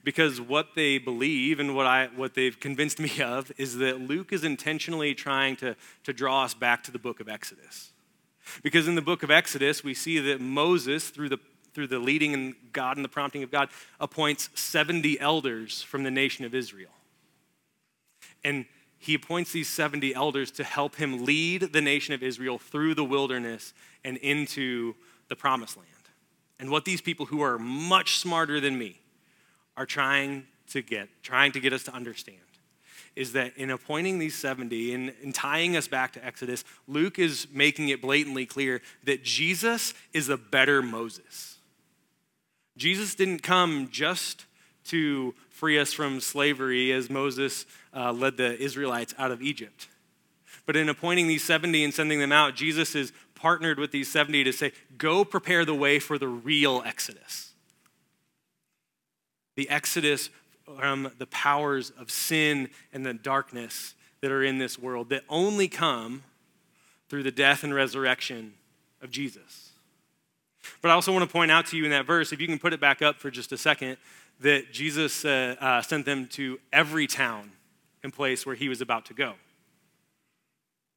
Because 0.04 0.42
what 0.42 0.70
they 0.76 0.98
believe 0.98 1.60
and 1.60 1.76
what, 1.76 1.86
I, 1.86 2.10
what 2.16 2.34
they've 2.34 2.60
convinced 2.60 3.00
me 3.00 3.22
of 3.22 3.52
is 3.58 3.78
that 3.78 4.02
Luke 4.02 4.34
is 4.34 4.44
intentionally 4.44 5.14
trying 5.14 5.56
to, 5.58 5.76
to 6.04 6.14
draw 6.14 6.44
us 6.44 6.54
back 6.54 6.84
to 6.86 6.92
the 6.92 7.00
book 7.00 7.20
of 7.20 7.30
Exodus. 7.30 7.92
Because 8.64 8.88
in 8.88 8.96
the 8.96 9.02
book 9.02 9.24
of 9.24 9.32
Exodus, 9.32 9.84
we 9.84 9.94
see 9.94 10.20
that 10.20 10.42
Moses, 10.42 11.10
through 11.10 11.30
the 11.30 11.40
through 11.74 11.88
the 11.88 11.98
leading 11.98 12.36
and 12.36 12.54
God 12.72 12.98
and 12.98 13.04
the 13.04 13.10
prompting 13.10 13.42
of 13.42 13.50
God, 13.50 13.70
appoints 14.00 14.50
70 14.54 15.20
elders 15.20 15.82
from 15.82 16.04
the 16.04 16.12
nation 16.12 16.46
of 16.46 16.54
Israel. 16.54 16.92
And 18.44 18.66
he 18.98 19.16
appoints 19.16 19.52
these 19.52 19.70
70 19.70 20.16
elders 20.16 20.52
to 20.52 20.64
help 20.64 20.96
him 20.96 21.26
lead 21.26 21.74
the 21.74 21.82
nation 21.82 22.14
of 22.14 22.24
Israel 22.24 22.58
through 22.58 22.96
the 22.96 23.04
wilderness 23.04 23.74
and 24.04 24.18
into 24.18 24.96
the 25.28 25.36
promised 25.36 25.78
land. 25.78 25.90
And 26.60 26.70
what 26.70 26.86
these 26.86 27.02
people 27.02 27.26
who 27.26 27.42
are 27.42 27.60
much 27.60 28.18
smarter 28.18 28.60
than 28.60 28.78
me 28.78 29.02
are 29.76 29.86
trying 29.86 30.46
to 30.70 30.82
get, 30.82 31.10
trying 31.22 31.52
to 31.52 31.60
get 31.60 31.74
us 31.74 31.84
to 31.84 31.94
understand 31.94 32.38
is 33.16 33.34
that 33.34 33.56
in 33.58 33.70
appointing 33.70 34.20
these 34.20 34.36
70 34.36 34.94
and, 34.94 35.36
tying 35.36 35.76
us 35.76 35.88
back 35.88 36.14
to 36.14 36.26
Exodus, 36.26 36.64
Luke 36.88 37.20
is 37.20 37.48
making 37.52 37.90
it 37.90 38.02
blatantly 38.02 38.46
clear 38.46 38.82
that 39.04 39.24
Jesus 39.24 39.94
is 40.14 40.30
a 40.30 40.38
better 40.38 40.82
Moses. 40.82 41.58
Jesus 42.76 43.14
didn't 43.14 43.44
come 43.44 43.90
just 43.92 44.46
to 44.86 45.34
free 45.50 45.80
us 45.80 45.94
from 45.94 46.20
slavery 46.20 46.92
as 46.92 47.10
Moses 47.10 47.66
uh, 47.96 48.12
led 48.12 48.38
the 48.38 48.58
Israelites 48.60 49.14
out 49.18 49.32
of 49.32 49.42
Egypt. 49.42 49.88
But 50.66 50.76
in 50.76 50.90
appointing 50.90 51.28
these 51.28 51.44
70 51.44 51.84
and 51.84 51.94
sending 51.94 52.20
them 52.20 52.32
out, 52.32 52.56
Jesus 52.56 52.96
is 52.96 53.12
partnered 53.36 53.80
with 53.80 53.92
these 53.92 54.12
70 54.12 54.46
to 54.46 54.54
say, 54.54 54.72
go 54.98 55.26
prepare 55.26 55.66
the 55.66 55.76
way 55.76 56.00
for 56.00 56.18
the 56.18 56.28
real 56.28 56.82
Exodus. 56.86 57.52
The 59.56 59.70
Exodus 59.70 60.30
from 60.78 61.12
the 61.18 61.28
powers 61.28 61.92
of 61.92 62.10
sin 62.10 62.70
and 62.94 63.06
the 63.06 63.14
darkness 63.14 63.96
that 64.22 64.32
are 64.32 64.44
in 64.44 64.58
this 64.58 64.80
world 64.80 65.10
that 65.10 65.24
only 65.28 65.68
come 65.68 66.24
through 67.10 67.24
the 67.24 67.32
death 67.32 67.64
and 67.64 67.74
resurrection 67.74 68.54
of 69.02 69.12
Jesus. 69.12 69.72
But 70.82 70.92
I 70.92 70.94
also 70.94 71.12
want 71.12 71.28
to 71.28 71.32
point 71.32 71.52
out 71.52 71.68
to 71.68 71.78
you 71.78 71.84
in 71.84 71.92
that 71.92 72.06
verse, 72.06 72.32
if 72.32 72.40
you 72.40 72.48
can 72.48 72.58
put 72.58 72.74
it 72.74 72.80
back 72.80 73.02
up 73.02 73.20
for 73.20 73.30
just 73.30 73.52
a 73.52 73.58
second, 73.58 73.98
that 74.44 74.72
Jesus 74.72 75.26
uh, 75.26 75.56
uh, 75.60 75.82
sent 75.82 76.06
them 76.06 76.28
to 76.28 76.60
every 76.72 77.08
town 77.08 77.52
and 78.04 78.14
place 78.14 78.46
where 78.46 78.56
he 78.56 78.70
was 78.70 78.82
about 78.82 79.06
to 79.06 79.14
go. 79.14 79.34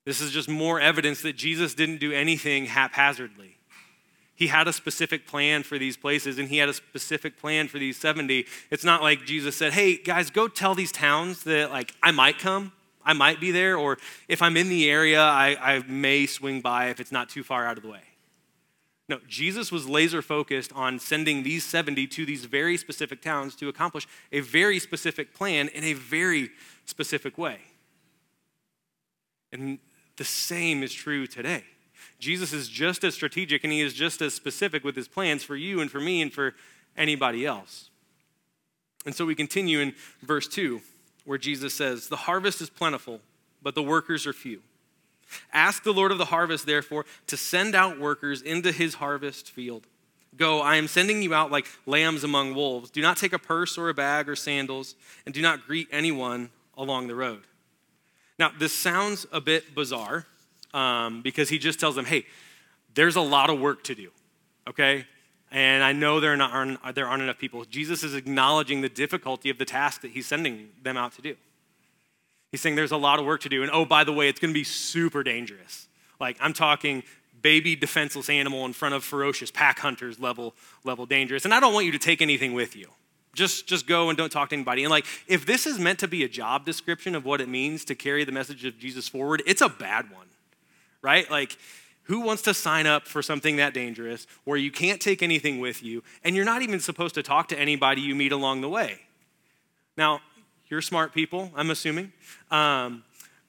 This 0.04 0.20
is 0.20 0.32
just 0.32 0.48
more 0.48 0.80
evidence 0.80 1.22
that 1.22 1.34
Jesus 1.34 1.74
didn't 1.74 1.98
do 1.98 2.12
anything 2.12 2.66
haphazardly. 2.66 3.56
He 4.34 4.48
had 4.48 4.68
a 4.68 4.72
specific 4.72 5.26
plan 5.26 5.62
for 5.62 5.78
these 5.78 5.96
places 5.96 6.38
and 6.38 6.48
he 6.48 6.58
had 6.58 6.68
a 6.68 6.74
specific 6.74 7.38
plan 7.38 7.68
for 7.68 7.78
these 7.78 7.96
70. 7.96 8.46
It's 8.70 8.84
not 8.84 9.00
like 9.02 9.24
Jesus 9.24 9.56
said, 9.56 9.72
hey, 9.72 9.96
guys, 9.96 10.30
go 10.30 10.46
tell 10.46 10.74
these 10.74 10.92
towns 10.92 11.44
that, 11.44 11.70
like, 11.70 11.94
I 12.02 12.10
might 12.10 12.38
come, 12.38 12.72
I 13.04 13.14
might 13.14 13.40
be 13.40 13.50
there, 13.50 13.76
or 13.76 13.96
if 14.28 14.42
I'm 14.42 14.56
in 14.56 14.68
the 14.68 14.90
area, 14.90 15.22
I, 15.22 15.56
I 15.60 15.82
may 15.86 16.26
swing 16.26 16.60
by 16.60 16.88
if 16.88 17.00
it's 17.00 17.12
not 17.12 17.28
too 17.28 17.42
far 17.42 17.66
out 17.66 17.76
of 17.76 17.82
the 17.82 17.90
way. 17.90 18.02
No, 19.08 19.20
Jesus 19.28 19.70
was 19.70 19.88
laser 19.88 20.20
focused 20.20 20.72
on 20.72 20.98
sending 20.98 21.42
these 21.42 21.64
70 21.64 22.08
to 22.08 22.26
these 22.26 22.44
very 22.44 22.76
specific 22.76 23.22
towns 23.22 23.54
to 23.56 23.68
accomplish 23.68 24.06
a 24.32 24.40
very 24.40 24.80
specific 24.80 25.32
plan 25.32 25.68
in 25.68 25.84
a 25.84 25.92
very 25.92 26.50
specific 26.86 27.38
way. 27.38 27.58
And 29.52 29.78
the 30.16 30.24
same 30.24 30.82
is 30.82 30.92
true 30.92 31.26
today. 31.26 31.62
Jesus 32.18 32.52
is 32.52 32.68
just 32.68 33.04
as 33.04 33.14
strategic 33.14 33.62
and 33.62 33.72
he 33.72 33.80
is 33.80 33.94
just 33.94 34.20
as 34.22 34.34
specific 34.34 34.82
with 34.82 34.96
his 34.96 35.06
plans 35.06 35.44
for 35.44 35.54
you 35.54 35.80
and 35.80 35.90
for 35.90 36.00
me 36.00 36.20
and 36.20 36.32
for 36.32 36.54
anybody 36.96 37.46
else. 37.46 37.90
And 39.04 39.14
so 39.14 39.24
we 39.24 39.36
continue 39.36 39.78
in 39.78 39.94
verse 40.22 40.48
2, 40.48 40.80
where 41.24 41.38
Jesus 41.38 41.74
says, 41.74 42.08
The 42.08 42.16
harvest 42.16 42.60
is 42.60 42.70
plentiful, 42.70 43.20
but 43.62 43.76
the 43.76 43.82
workers 43.82 44.26
are 44.26 44.32
few. 44.32 44.62
Ask 45.52 45.82
the 45.82 45.92
Lord 45.92 46.12
of 46.12 46.18
the 46.18 46.26
harvest, 46.26 46.66
therefore, 46.66 47.04
to 47.26 47.36
send 47.36 47.74
out 47.74 47.98
workers 47.98 48.42
into 48.42 48.72
his 48.72 48.94
harvest 48.94 49.50
field. 49.50 49.86
Go, 50.36 50.60
I 50.60 50.76
am 50.76 50.86
sending 50.86 51.22
you 51.22 51.34
out 51.34 51.50
like 51.50 51.66
lambs 51.86 52.22
among 52.22 52.54
wolves. 52.54 52.90
Do 52.90 53.00
not 53.00 53.16
take 53.16 53.32
a 53.32 53.38
purse 53.38 53.78
or 53.78 53.88
a 53.88 53.94
bag 53.94 54.28
or 54.28 54.36
sandals, 54.36 54.94
and 55.24 55.34
do 55.34 55.40
not 55.40 55.66
greet 55.66 55.88
anyone 55.90 56.50
along 56.76 57.08
the 57.08 57.14
road. 57.14 57.42
Now, 58.38 58.50
this 58.56 58.74
sounds 58.74 59.26
a 59.32 59.40
bit 59.40 59.74
bizarre 59.74 60.26
um, 60.74 61.22
because 61.22 61.48
he 61.48 61.58
just 61.58 61.80
tells 61.80 61.94
them, 61.94 62.04
hey, 62.04 62.26
there's 62.94 63.16
a 63.16 63.20
lot 63.20 63.48
of 63.48 63.58
work 63.58 63.82
to 63.84 63.94
do, 63.94 64.10
okay? 64.68 65.06
And 65.50 65.82
I 65.82 65.92
know 65.92 66.20
there, 66.20 66.36
not, 66.36 66.94
there 66.94 67.06
aren't 67.06 67.22
enough 67.22 67.38
people. 67.38 67.64
Jesus 67.64 68.02
is 68.02 68.14
acknowledging 68.14 68.82
the 68.82 68.88
difficulty 68.88 69.48
of 69.48 69.58
the 69.58 69.64
task 69.64 70.02
that 70.02 70.10
he's 70.10 70.26
sending 70.26 70.68
them 70.82 70.96
out 70.96 71.14
to 71.14 71.22
do. 71.22 71.36
He's 72.50 72.60
saying 72.60 72.76
there's 72.76 72.92
a 72.92 72.96
lot 72.96 73.18
of 73.18 73.26
work 73.26 73.42
to 73.42 73.48
do. 73.48 73.62
And 73.62 73.70
oh, 73.72 73.84
by 73.84 74.04
the 74.04 74.12
way, 74.12 74.28
it's 74.28 74.40
going 74.40 74.52
to 74.52 74.58
be 74.58 74.64
super 74.64 75.22
dangerous. 75.22 75.88
Like, 76.20 76.36
I'm 76.40 76.52
talking 76.52 77.02
baby 77.42 77.76
defenseless 77.76 78.28
animal 78.28 78.64
in 78.64 78.72
front 78.72 78.94
of 78.94 79.04
ferocious 79.04 79.50
pack 79.50 79.78
hunters 79.78 80.18
level, 80.18 80.54
level 80.84 81.06
dangerous. 81.06 81.44
And 81.44 81.52
I 81.52 81.60
don't 81.60 81.74
want 81.74 81.86
you 81.86 81.92
to 81.92 81.98
take 81.98 82.22
anything 82.22 82.54
with 82.54 82.76
you. 82.76 82.88
Just, 83.34 83.66
just 83.66 83.86
go 83.86 84.08
and 84.08 84.16
don't 84.16 84.32
talk 84.32 84.48
to 84.48 84.56
anybody. 84.56 84.82
And 84.82 84.90
like, 84.90 85.04
if 85.28 85.44
this 85.44 85.66
is 85.66 85.78
meant 85.78 85.98
to 85.98 86.08
be 86.08 86.24
a 86.24 86.28
job 86.28 86.64
description 86.64 87.14
of 87.14 87.24
what 87.24 87.40
it 87.40 87.48
means 87.48 87.84
to 87.84 87.94
carry 87.94 88.24
the 88.24 88.32
message 88.32 88.64
of 88.64 88.78
Jesus 88.78 89.08
forward, 89.08 89.42
it's 89.46 89.60
a 89.60 89.68
bad 89.68 90.10
one, 90.10 90.26
right? 91.02 91.30
Like, 91.30 91.58
who 92.04 92.20
wants 92.20 92.42
to 92.42 92.54
sign 92.54 92.86
up 92.86 93.06
for 93.06 93.20
something 93.20 93.56
that 93.56 93.74
dangerous 93.74 94.26
where 94.44 94.56
you 94.56 94.70
can't 94.70 95.00
take 95.00 95.22
anything 95.22 95.60
with 95.60 95.82
you 95.82 96.02
and 96.24 96.34
you're 96.34 96.44
not 96.44 96.62
even 96.62 96.80
supposed 96.80 97.14
to 97.16 97.22
talk 97.22 97.48
to 97.48 97.58
anybody 97.58 98.00
you 98.00 98.14
meet 98.14 98.32
along 98.32 98.60
the 98.60 98.68
way? 98.68 99.00
Now, 99.96 100.20
you're 100.68 100.82
smart 100.82 101.12
people, 101.12 101.50
I'm 101.54 101.70
assuming. 101.70 102.12
Um, 102.50 103.04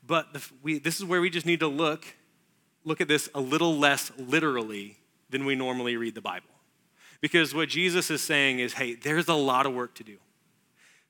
but 0.06 0.34
the, 0.34 0.46
we, 0.64 0.80
this 0.80 0.98
is 0.98 1.06
where 1.06 1.22
we 1.22 1.30
just 1.30 1.46
need 1.46 1.60
to 1.60 1.68
look, 1.68 2.06
look 2.84 3.02
at 3.02 3.08
this 3.08 3.30
a 3.36 3.42
little 3.42 3.78
less 3.78 4.12
literally 4.18 4.98
than 5.30 5.46
we 5.46 5.56
normally 5.56 5.98
read 5.98 6.16
the 6.16 6.22
Bible. 6.22 6.50
Because 7.20 7.54
what 7.54 7.70
Jesus 7.70 8.10
is 8.12 8.22
saying 8.22 8.60
is, 8.60 8.74
hey, 8.74 8.94
there's 8.94 9.28
a 9.28 9.34
lot 9.34 9.66
of 9.66 9.74
work 9.74 9.96
to 9.96 10.04
do. 10.04 10.18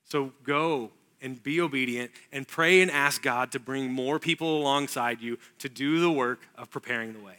So 0.05 0.31
go 0.43 0.91
and 1.21 1.41
be 1.41 1.59
obedient 1.59 2.11
and 2.31 2.47
pray 2.47 2.81
and 2.81 2.89
ask 2.89 3.21
God 3.21 3.51
to 3.51 3.59
bring 3.59 3.91
more 3.91 4.19
people 4.19 4.57
alongside 4.57 5.21
you 5.21 5.37
to 5.59 5.69
do 5.69 5.99
the 5.99 6.11
work 6.11 6.47
of 6.55 6.69
preparing 6.69 7.13
the 7.13 7.19
way. 7.19 7.37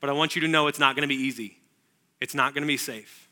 But 0.00 0.10
I 0.10 0.12
want 0.12 0.34
you 0.36 0.42
to 0.42 0.48
know 0.48 0.66
it's 0.66 0.78
not 0.78 0.94
going 0.94 1.08
to 1.08 1.14
be 1.14 1.20
easy, 1.20 1.58
it's 2.20 2.34
not 2.34 2.54
going 2.54 2.62
to 2.62 2.68
be 2.68 2.76
safe. 2.76 3.28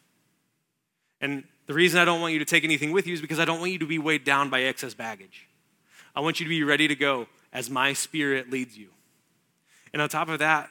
And 1.21 1.45
the 1.73 1.77
reason 1.77 1.99
I 1.99 2.05
don't 2.05 2.21
want 2.21 2.35
you 2.35 2.39
to 2.39 2.45
take 2.45 2.65
anything 2.65 2.93
with 2.93 3.07
you 3.07 3.15
is 3.15 3.23
because 3.23 3.39
I 3.39 3.47
don't 3.47 3.59
want 3.59 3.73
you 3.73 3.79
to 3.79 3.87
be 3.87 3.99
weighed 3.99 4.25
down 4.25 4.51
by 4.51 4.61
excess 4.61 4.93
baggage. 4.93 5.49
I 6.15 6.21
want 6.21 6.39
you 6.39 6.45
to 6.45 6.51
be 6.51 6.63
ready 6.63 6.87
to 6.87 6.95
go 6.95 7.29
as 7.51 7.71
my 7.71 7.95
spirit 7.95 8.51
leads 8.51 8.77
you. 8.77 8.89
And 9.95 10.03
on 10.03 10.11
top 10.11 10.29
of 10.29 10.39
that, 10.41 10.69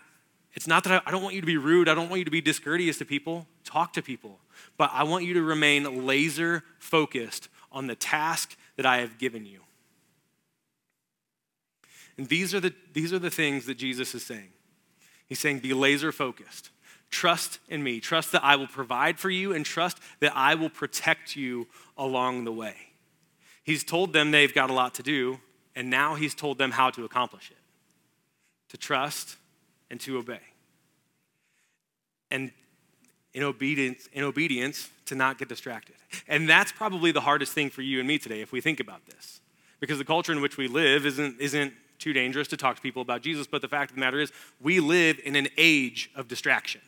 it's 0.54 0.68
not 0.68 0.84
that 0.84 1.02
I, 1.02 1.10
I, 1.10 1.12
don't 1.12 1.24
want 1.24 1.34
you 1.34 1.42
to 1.42 1.48
be 1.48 1.58
rude. 1.58 1.90
I 1.90 1.96
don't 1.96 2.08
want 2.08 2.20
you 2.20 2.26
to 2.26 2.32
be 2.32 2.40
discourteous 2.40 3.00
to 3.00 3.06
people. 3.06 3.48
Talk 3.64 3.94
to 3.94 4.04
people. 4.04 4.38
But 4.78 4.92
I 4.94 5.02
want 5.02 5.26
you 5.26 5.34
to 5.34 5.42
remain 5.42 6.06
laser 6.06 6.64
focused 6.78 7.50
on 7.72 7.88
the 7.88 7.96
task 7.96 8.56
that 8.78 8.86
I 8.86 8.98
have 8.98 9.18
given 9.18 9.44
you. 9.48 9.62
And 12.16 12.28
these 12.28 12.54
are 12.54 12.60
the, 12.60 12.76
these 12.94 13.12
are 13.12 13.20
the 13.20 13.32
things 13.32 13.66
that 13.66 13.76
Jesus 13.76 14.14
is 14.14 14.24
saying. 14.24 14.50
He's 15.26 15.40
saying, 15.40 15.62
be 15.62 15.74
laser 15.74 16.12
focused. 16.12 16.70
Trust 17.12 17.60
in 17.68 17.84
me. 17.84 18.00
Trust 18.00 18.32
that 18.32 18.44
I 18.44 18.56
will 18.56 18.68
provide 18.68 19.20
for 19.20 19.30
you 19.30 19.54
and 19.54 19.66
trust 19.66 20.00
that 20.22 20.32
I 20.36 20.56
will 20.56 20.70
protect 20.70 21.36
you 21.36 21.68
along 21.98 22.46
the 22.46 22.52
way. 22.52 22.76
He's 23.64 23.84
told 23.84 24.14
them 24.14 24.32
they've 24.32 24.54
got 24.54 24.70
a 24.70 24.74
lot 24.74 24.96
to 24.96 25.04
do, 25.04 25.40
and 25.76 25.90
now 25.90 26.16
he's 26.16 26.34
told 26.34 26.58
them 26.58 26.72
how 26.72 26.90
to 26.92 27.06
accomplish 27.06 27.52
it 27.52 27.58
to 28.70 28.78
trust 28.78 29.36
and 29.90 30.00
to 30.00 30.18
obey. 30.18 30.40
And 32.32 32.52
in 33.34 33.44
obedience, 33.44 34.08
in 34.14 34.24
obedience 34.24 34.90
to 35.06 35.16
not 35.16 35.38
get 35.38 35.50
distracted. 35.50 35.96
And 36.28 36.50
that's 36.50 36.72
probably 36.72 37.12
the 37.12 37.22
hardest 37.22 37.52
thing 37.52 37.70
for 37.70 37.82
you 37.82 38.00
and 38.00 38.08
me 38.08 38.18
today 38.18 38.42
if 38.42 38.54
we 38.54 38.62
think 38.62 38.80
about 38.80 39.06
this. 39.06 39.42
Because 39.82 39.98
the 39.98 40.06
culture 40.06 40.32
in 40.32 40.42
which 40.42 40.56
we 40.56 40.70
live 40.70 41.06
isn't, 41.06 41.40
isn't 41.42 41.74
too 42.00 42.14
dangerous 42.14 42.48
to 42.50 42.58
talk 42.58 42.78
to 42.78 42.82
people 42.82 43.02
about 43.02 43.22
Jesus, 43.22 43.48
but 43.48 43.62
the 43.62 43.68
fact 43.68 43.92
of 43.92 43.96
the 43.96 44.00
matter 44.00 44.20
is, 44.20 44.32
we 44.62 44.80
live 44.80 45.20
in 45.26 45.36
an 45.36 45.50
age 45.58 46.10
of 46.16 46.28
distraction. 46.30 46.82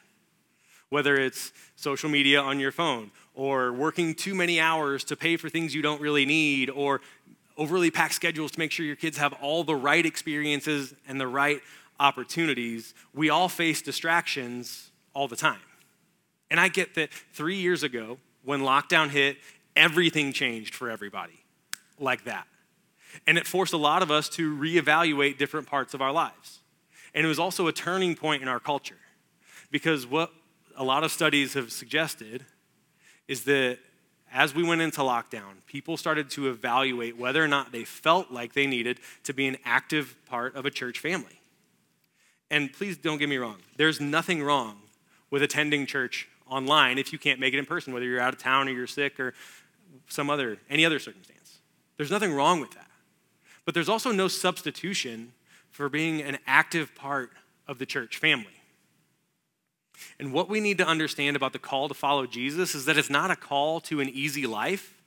Whether 0.93 1.15
it's 1.15 1.51
social 1.75 2.07
media 2.07 2.39
on 2.39 2.59
your 2.59 2.71
phone, 2.71 3.09
or 3.33 3.73
working 3.73 4.13
too 4.13 4.35
many 4.35 4.59
hours 4.59 5.03
to 5.05 5.15
pay 5.15 5.37
for 5.37 5.49
things 5.49 5.73
you 5.73 5.81
don't 5.81 5.99
really 5.99 6.23
need, 6.23 6.69
or 6.69 7.01
overly 7.57 7.89
packed 7.89 8.13
schedules 8.13 8.51
to 8.51 8.59
make 8.59 8.71
sure 8.71 8.85
your 8.85 8.95
kids 8.95 9.17
have 9.17 9.33
all 9.41 9.63
the 9.63 9.75
right 9.75 10.05
experiences 10.05 10.93
and 11.07 11.19
the 11.19 11.27
right 11.27 11.61
opportunities, 11.99 12.93
we 13.11 13.31
all 13.31 13.49
face 13.49 13.81
distractions 13.81 14.91
all 15.15 15.27
the 15.27 15.35
time. 15.35 15.65
And 16.51 16.59
I 16.59 16.67
get 16.67 16.93
that 16.93 17.09
three 17.33 17.57
years 17.57 17.81
ago, 17.81 18.19
when 18.43 18.59
lockdown 18.61 19.09
hit, 19.09 19.37
everything 19.75 20.31
changed 20.31 20.75
for 20.75 20.91
everybody 20.91 21.39
like 21.99 22.25
that. 22.25 22.45
And 23.25 23.39
it 23.39 23.47
forced 23.47 23.73
a 23.73 23.77
lot 23.77 24.03
of 24.03 24.11
us 24.11 24.29
to 24.29 24.55
reevaluate 24.55 25.39
different 25.39 25.65
parts 25.65 25.95
of 25.95 26.03
our 26.03 26.11
lives. 26.11 26.59
And 27.15 27.25
it 27.25 27.29
was 27.29 27.39
also 27.39 27.65
a 27.65 27.73
turning 27.73 28.15
point 28.15 28.43
in 28.43 28.47
our 28.47 28.59
culture 28.59 28.99
because 29.71 30.05
what 30.05 30.31
a 30.75 30.83
lot 30.83 31.03
of 31.03 31.11
studies 31.11 31.53
have 31.53 31.71
suggested 31.71 32.45
is 33.27 33.43
that 33.45 33.79
as 34.31 34.55
we 34.55 34.63
went 34.63 34.81
into 34.81 35.01
lockdown, 35.01 35.65
people 35.67 35.95
started 35.95 36.29
to 36.31 36.49
evaluate 36.49 37.17
whether 37.17 37.43
or 37.43 37.47
not 37.47 37.71
they 37.71 37.83
felt 37.83 38.31
like 38.31 38.53
they 38.53 38.65
needed 38.65 38.99
to 39.23 39.33
be 39.33 39.47
an 39.47 39.57
active 39.63 40.15
part 40.25 40.55
of 40.55 40.65
a 40.65 40.71
church 40.71 40.99
family. 40.99 41.39
And 42.49 42.73
please 42.73 42.97
don't 42.97 43.19
get 43.19 43.29
me 43.29 43.37
wrong, 43.37 43.57
there's 43.77 44.01
nothing 44.01 44.43
wrong 44.43 44.77
with 45.29 45.41
attending 45.41 45.85
church 45.85 46.27
online 46.47 46.97
if 46.97 47.11
you 47.11 47.19
can't 47.19 47.39
make 47.39 47.53
it 47.53 47.59
in 47.59 47.65
person, 47.65 47.93
whether 47.93 48.05
you're 48.05 48.19
out 48.19 48.33
of 48.33 48.39
town 48.39 48.67
or 48.67 48.71
you're 48.71 48.87
sick 48.87 49.19
or 49.19 49.33
some 50.07 50.29
other, 50.29 50.57
any 50.69 50.85
other 50.85 50.99
circumstance. 50.99 51.59
There's 51.97 52.11
nothing 52.11 52.33
wrong 52.33 52.59
with 52.59 52.71
that. 52.71 52.89
But 53.65 53.73
there's 53.73 53.89
also 53.89 54.11
no 54.11 54.27
substitution 54.27 55.33
for 55.69 55.89
being 55.89 56.21
an 56.21 56.37
active 56.45 56.93
part 56.95 57.31
of 57.67 57.79
the 57.79 57.85
church 57.85 58.17
family. 58.17 58.62
And 60.19 60.33
what 60.33 60.49
we 60.49 60.59
need 60.59 60.77
to 60.79 60.87
understand 60.87 61.35
about 61.35 61.53
the 61.53 61.59
call 61.59 61.87
to 61.87 61.93
follow 61.93 62.25
Jesus 62.25 62.75
is 62.75 62.85
that 62.85 62.97
it's 62.97 63.09
not 63.09 63.31
a 63.31 63.35
call 63.35 63.79
to 63.81 63.99
an 63.99 64.09
easy 64.09 64.45
life, 64.45 65.01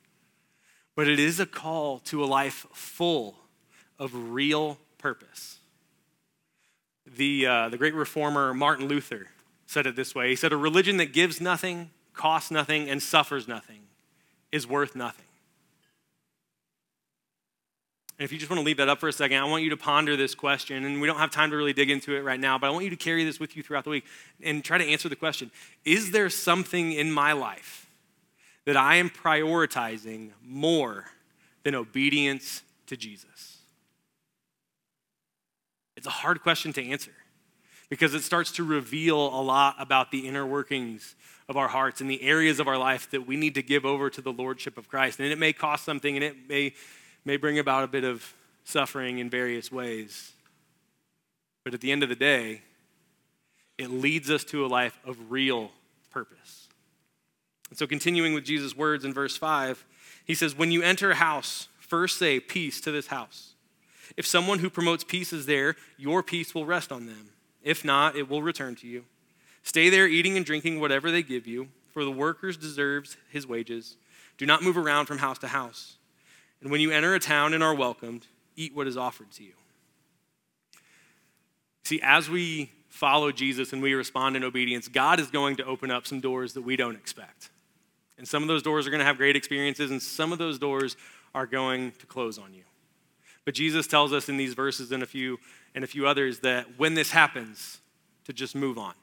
but 0.95 1.09
it 1.09 1.19
is 1.19 1.39
a 1.39 1.47
call 1.47 1.99
to 2.01 2.25
a 2.25 2.27
life 2.27 2.67
full 2.73 3.37
of 3.99 4.33
real 4.33 4.79
purpose. 4.99 5.59
The, 7.07 7.47
uh, 7.47 7.69
the 7.69 7.79
great 7.79 7.95
reformer 7.95 8.53
Martin 8.53 8.89
Luther 8.89 9.29
said 9.67 9.87
it 9.87 9.97
this 9.97 10.15
way 10.15 10.31
He 10.31 10.37
said, 10.37 10.53
A 10.53 10.57
religion 10.57 10.97
that 10.97 11.13
gives 11.13 11.41
nothing, 11.41 11.91
costs 12.15 12.51
nothing, 12.51 12.89
and 12.89 13.03
suffers 13.03 13.47
nothing 13.47 13.83
is 14.51 14.67
worth 14.67 14.97
nothing. 14.97 15.26
And 18.19 18.25
if 18.25 18.33
you 18.33 18.39
just 18.39 18.51
want 18.51 18.61
to 18.61 18.65
leave 18.65 18.79
that 18.79 18.89
up 18.89 18.99
for 18.99 19.09
a 19.09 19.13
second, 19.13 19.37
I 19.37 19.45
want 19.45 19.63
you 19.63 19.71
to 19.71 19.77
ponder 19.77 20.17
this 20.17 20.35
question. 20.35 20.85
And 20.85 21.01
we 21.03 21.07
don't 21.07 21.19
have 21.19 21.31
time 21.31 21.51
to 21.51 21.57
really 21.57 21.75
dig 21.75 21.91
into 21.91 22.17
it 22.17 22.21
right 22.21 22.41
now, 22.41 22.59
but 22.59 22.69
I 22.69 22.71
want 22.71 22.85
you 22.85 22.91
to 22.91 22.97
carry 22.97 23.25
this 23.25 23.39
with 23.39 23.57
you 23.57 23.63
throughout 23.63 23.85
the 23.85 23.91
week 23.91 24.05
and 24.43 24.65
try 24.65 24.79
to 24.79 24.85
answer 24.85 25.09
the 25.09 25.17
question 25.17 25.51
Is 25.85 26.13
there 26.13 26.31
something 26.31 26.93
in 26.93 27.13
my 27.13 27.33
life 27.33 27.91
that 28.65 28.77
I 28.77 28.97
am 28.97 29.11
prioritizing 29.11 30.31
more 30.43 31.07
than 31.63 31.75
obedience 31.75 32.63
to 32.87 32.97
Jesus? 32.97 33.59
It's 35.97 36.07
a 36.07 36.11
hard 36.11 36.43
question 36.43 36.73
to 36.75 36.85
answer 36.85 37.13
because 37.89 38.15
it 38.15 38.23
starts 38.23 38.53
to 38.53 38.65
reveal 38.65 39.19
a 39.19 39.43
lot 39.43 39.77
about 39.79 40.11
the 40.11 40.27
inner 40.27 40.47
workings 40.47 41.15
of 41.49 41.57
our 41.57 41.69
hearts 41.69 42.01
and 42.01 42.11
the 42.11 42.23
areas 42.23 42.59
of 42.61 42.67
our 42.67 42.79
life 42.79 43.11
that 43.11 43.27
we 43.27 43.37
need 43.37 43.55
to 43.55 43.63
give 43.63 43.85
over 43.85 44.11
to 44.11 44.21
the 44.21 44.33
lordship 44.33 44.77
of 44.79 44.89
Christ. 44.89 45.21
And 45.21 45.31
it 45.31 45.39
may 45.39 45.53
cost 45.53 45.85
something 45.85 46.17
and 46.17 46.25
it 46.25 46.49
may, 46.49 46.75
may 47.27 47.37
bring 47.37 47.59
about 47.59 47.85
a 47.85 47.89
bit 47.89 48.05
of 48.05 48.33
suffering 48.65 49.19
in 49.19 49.29
various 49.29 49.71
ways. 49.71 50.33
But 51.65 51.75
at 51.75 51.81
the 51.81 51.93
end 51.93 52.03
of 52.03 52.09
the 52.09 52.17
day, 52.17 52.63
it 53.77 53.91
leads 53.91 54.31
us 54.31 54.45
to 54.45 54.65
a 54.65 54.69
life 54.69 54.99
of 55.05 55.31
real 55.31 55.73
purpose. 56.11 56.69
And 57.69 57.79
so, 57.79 57.87
continuing 57.87 58.33
with 58.33 58.45
Jesus' 58.45 58.77
words 58.77 59.05
in 59.05 59.13
verse 59.13 59.37
5, 59.37 59.85
he 60.25 60.35
says, 60.35 60.57
When 60.57 60.71
you 60.71 60.83
enter 60.83 61.11
a 61.11 61.17
house, 61.17 61.69
first 61.79 62.19
say, 62.19 62.39
Peace 62.39 62.81
to 62.83 62.93
this 62.93 63.09
house. 63.09 63.55
If 64.17 64.25
someone 64.25 64.61
who 64.61 64.71
promotes 64.71 65.03
peace 65.03 65.33
is 65.33 65.47
there, 65.47 65.75
your 65.99 66.23
peace 66.23 66.55
will 66.55 66.65
rest 66.65 66.93
on 66.93 67.07
them. 67.07 67.31
If 67.63 67.85
not, 67.85 68.15
it 68.15 68.31
will 68.31 68.43
return 68.43 68.77
to 68.77 68.87
you. 68.87 69.05
Stay 69.65 69.91
there 69.91 70.07
eating 70.07 70.37
and 70.37 70.47
drinking 70.47 70.79
whatever 70.79 71.11
they 71.11 71.25
give 71.25 71.49
you, 71.49 71.69
for 71.93 72.05
the 72.05 72.11
worker 72.11 72.53
deserves 72.53 73.17
his 73.31 73.49
wages. 73.49 73.97
Do 74.39 74.47
not 74.47 74.63
move 74.63 74.79
around 74.79 75.07
from 75.07 75.19
house 75.19 75.39
to 75.39 75.49
house. 75.49 75.97
And 76.61 76.71
when 76.71 76.81
you 76.81 76.91
enter 76.91 77.15
a 77.15 77.21
town 77.21 77.55
and 77.55 77.63
are 77.63 77.75
welcomed, 77.75 78.27
eat 78.57 78.75
what 78.75 78.87
is 78.87 78.97
offered 78.97 79.31
to 79.33 79.45
you. 79.45 79.53
See, 81.85 82.01
as 82.03 82.29
we 82.29 82.73
follow 82.89 83.31
Jesus 83.31 83.73
and 83.73 83.83
we 83.83 83.95
respond 83.95 84.37
in 84.37 84.43
obedience, 84.43 84.89
God 84.89 85.21
is 85.21 85.31
going 85.31 85.57
to 85.57 85.65
open 85.65 85.91
up 85.91 86.07
some 86.07 86.21
doors 86.21 86.55
that 86.55 86.63
we 86.63 86.77
don't 86.77 86.97
expect. 86.97 87.51
And 88.19 88.27
some 88.27 88.43
of 88.43 88.49
those 88.49 88.63
doors 88.63 88.87
are 88.87 88.91
going 88.91 89.01
to 89.01 89.05
have 89.05 89.19
great 89.19 89.37
experiences, 89.37 89.91
and 89.91 90.03
some 90.03 90.33
of 90.33 90.39
those 90.39 90.59
doors 90.59 90.97
are 91.35 91.47
going 91.47 91.93
to 91.99 92.07
close 92.07 92.39
on 92.39 92.55
you. 92.55 92.63
But 93.45 93.55
Jesus 93.55 93.87
tells 93.87 94.13
us 94.13 94.29
in 94.29 94.37
these 94.37 94.55
verses 94.55 94.91
and 94.91 95.03
a 95.03 95.07
few 95.07 95.39
and 95.75 95.85
a 95.85 95.87
few 95.87 96.07
others 96.07 96.41
that 96.41 96.79
when 96.79 96.95
this 96.95 97.11
happens, 97.11 97.81
to 98.27 98.33
just 98.33 98.55
move 98.55 98.77
on. 98.77 98.95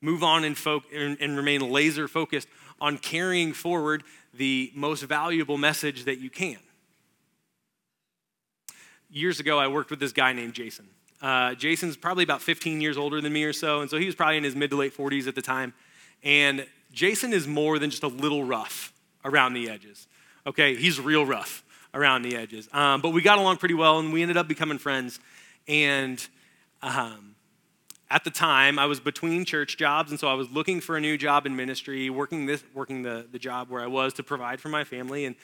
Move 0.00 0.22
on 0.22 0.44
and, 0.44 0.56
fo- 0.56 0.84
and, 0.94 1.16
and 1.20 1.36
remain 1.36 1.60
laser 1.70 2.06
focused 2.06 2.48
on 2.80 2.96
carrying 2.98 3.52
forward 3.52 4.04
the 4.32 4.70
most 4.74 5.02
valuable 5.02 5.58
message 5.58 6.04
that 6.04 6.18
you 6.18 6.30
can. 6.30 6.58
Years 9.10 9.40
ago, 9.40 9.58
I 9.58 9.68
worked 9.68 9.90
with 9.90 10.00
this 10.00 10.12
guy 10.12 10.32
named 10.32 10.54
Jason. 10.54 10.88
Uh, 11.22 11.54
Jason's 11.54 11.96
probably 11.96 12.24
about 12.24 12.42
15 12.42 12.80
years 12.80 12.96
older 12.96 13.20
than 13.20 13.32
me 13.32 13.44
or 13.44 13.52
so, 13.52 13.80
and 13.80 13.88
so 13.88 13.98
he 13.98 14.06
was 14.06 14.14
probably 14.14 14.36
in 14.36 14.44
his 14.44 14.54
mid 14.54 14.70
to 14.70 14.76
late 14.76 14.96
40s 14.96 15.26
at 15.26 15.34
the 15.34 15.42
time. 15.42 15.72
And 16.22 16.66
Jason 16.92 17.32
is 17.32 17.46
more 17.46 17.78
than 17.78 17.90
just 17.90 18.02
a 18.02 18.08
little 18.08 18.44
rough 18.44 18.92
around 19.24 19.54
the 19.54 19.70
edges. 19.70 20.08
Okay, 20.46 20.76
he's 20.76 21.00
real 21.00 21.24
rough 21.24 21.64
around 21.94 22.22
the 22.22 22.36
edges. 22.36 22.68
Um, 22.72 23.00
but 23.00 23.10
we 23.10 23.22
got 23.22 23.38
along 23.38 23.56
pretty 23.56 23.74
well, 23.74 23.98
and 23.98 24.12
we 24.12 24.22
ended 24.22 24.36
up 24.36 24.48
becoming 24.48 24.78
friends. 24.78 25.18
And 25.66 26.26
um, 26.82 27.34
at 28.10 28.24
the 28.24 28.30
time, 28.30 28.78
I 28.78 28.86
was 28.86 29.00
between 29.00 29.44
church 29.44 29.76
jobs, 29.76 30.10
and 30.10 30.20
so 30.20 30.28
I 30.28 30.34
was 30.34 30.50
looking 30.50 30.80
for 30.80 30.96
a 30.96 31.00
new 31.00 31.16
job 31.16 31.46
in 31.46 31.56
ministry, 31.56 32.10
working 32.10 32.46
this, 32.46 32.62
working 32.74 33.02
the, 33.02 33.26
the 33.30 33.38
job 33.38 33.68
where 33.68 33.82
I 33.82 33.86
was 33.86 34.12
to 34.14 34.22
provide 34.22 34.60
for 34.60 34.68
my 34.68 34.84
family, 34.84 35.24
and 35.24 35.36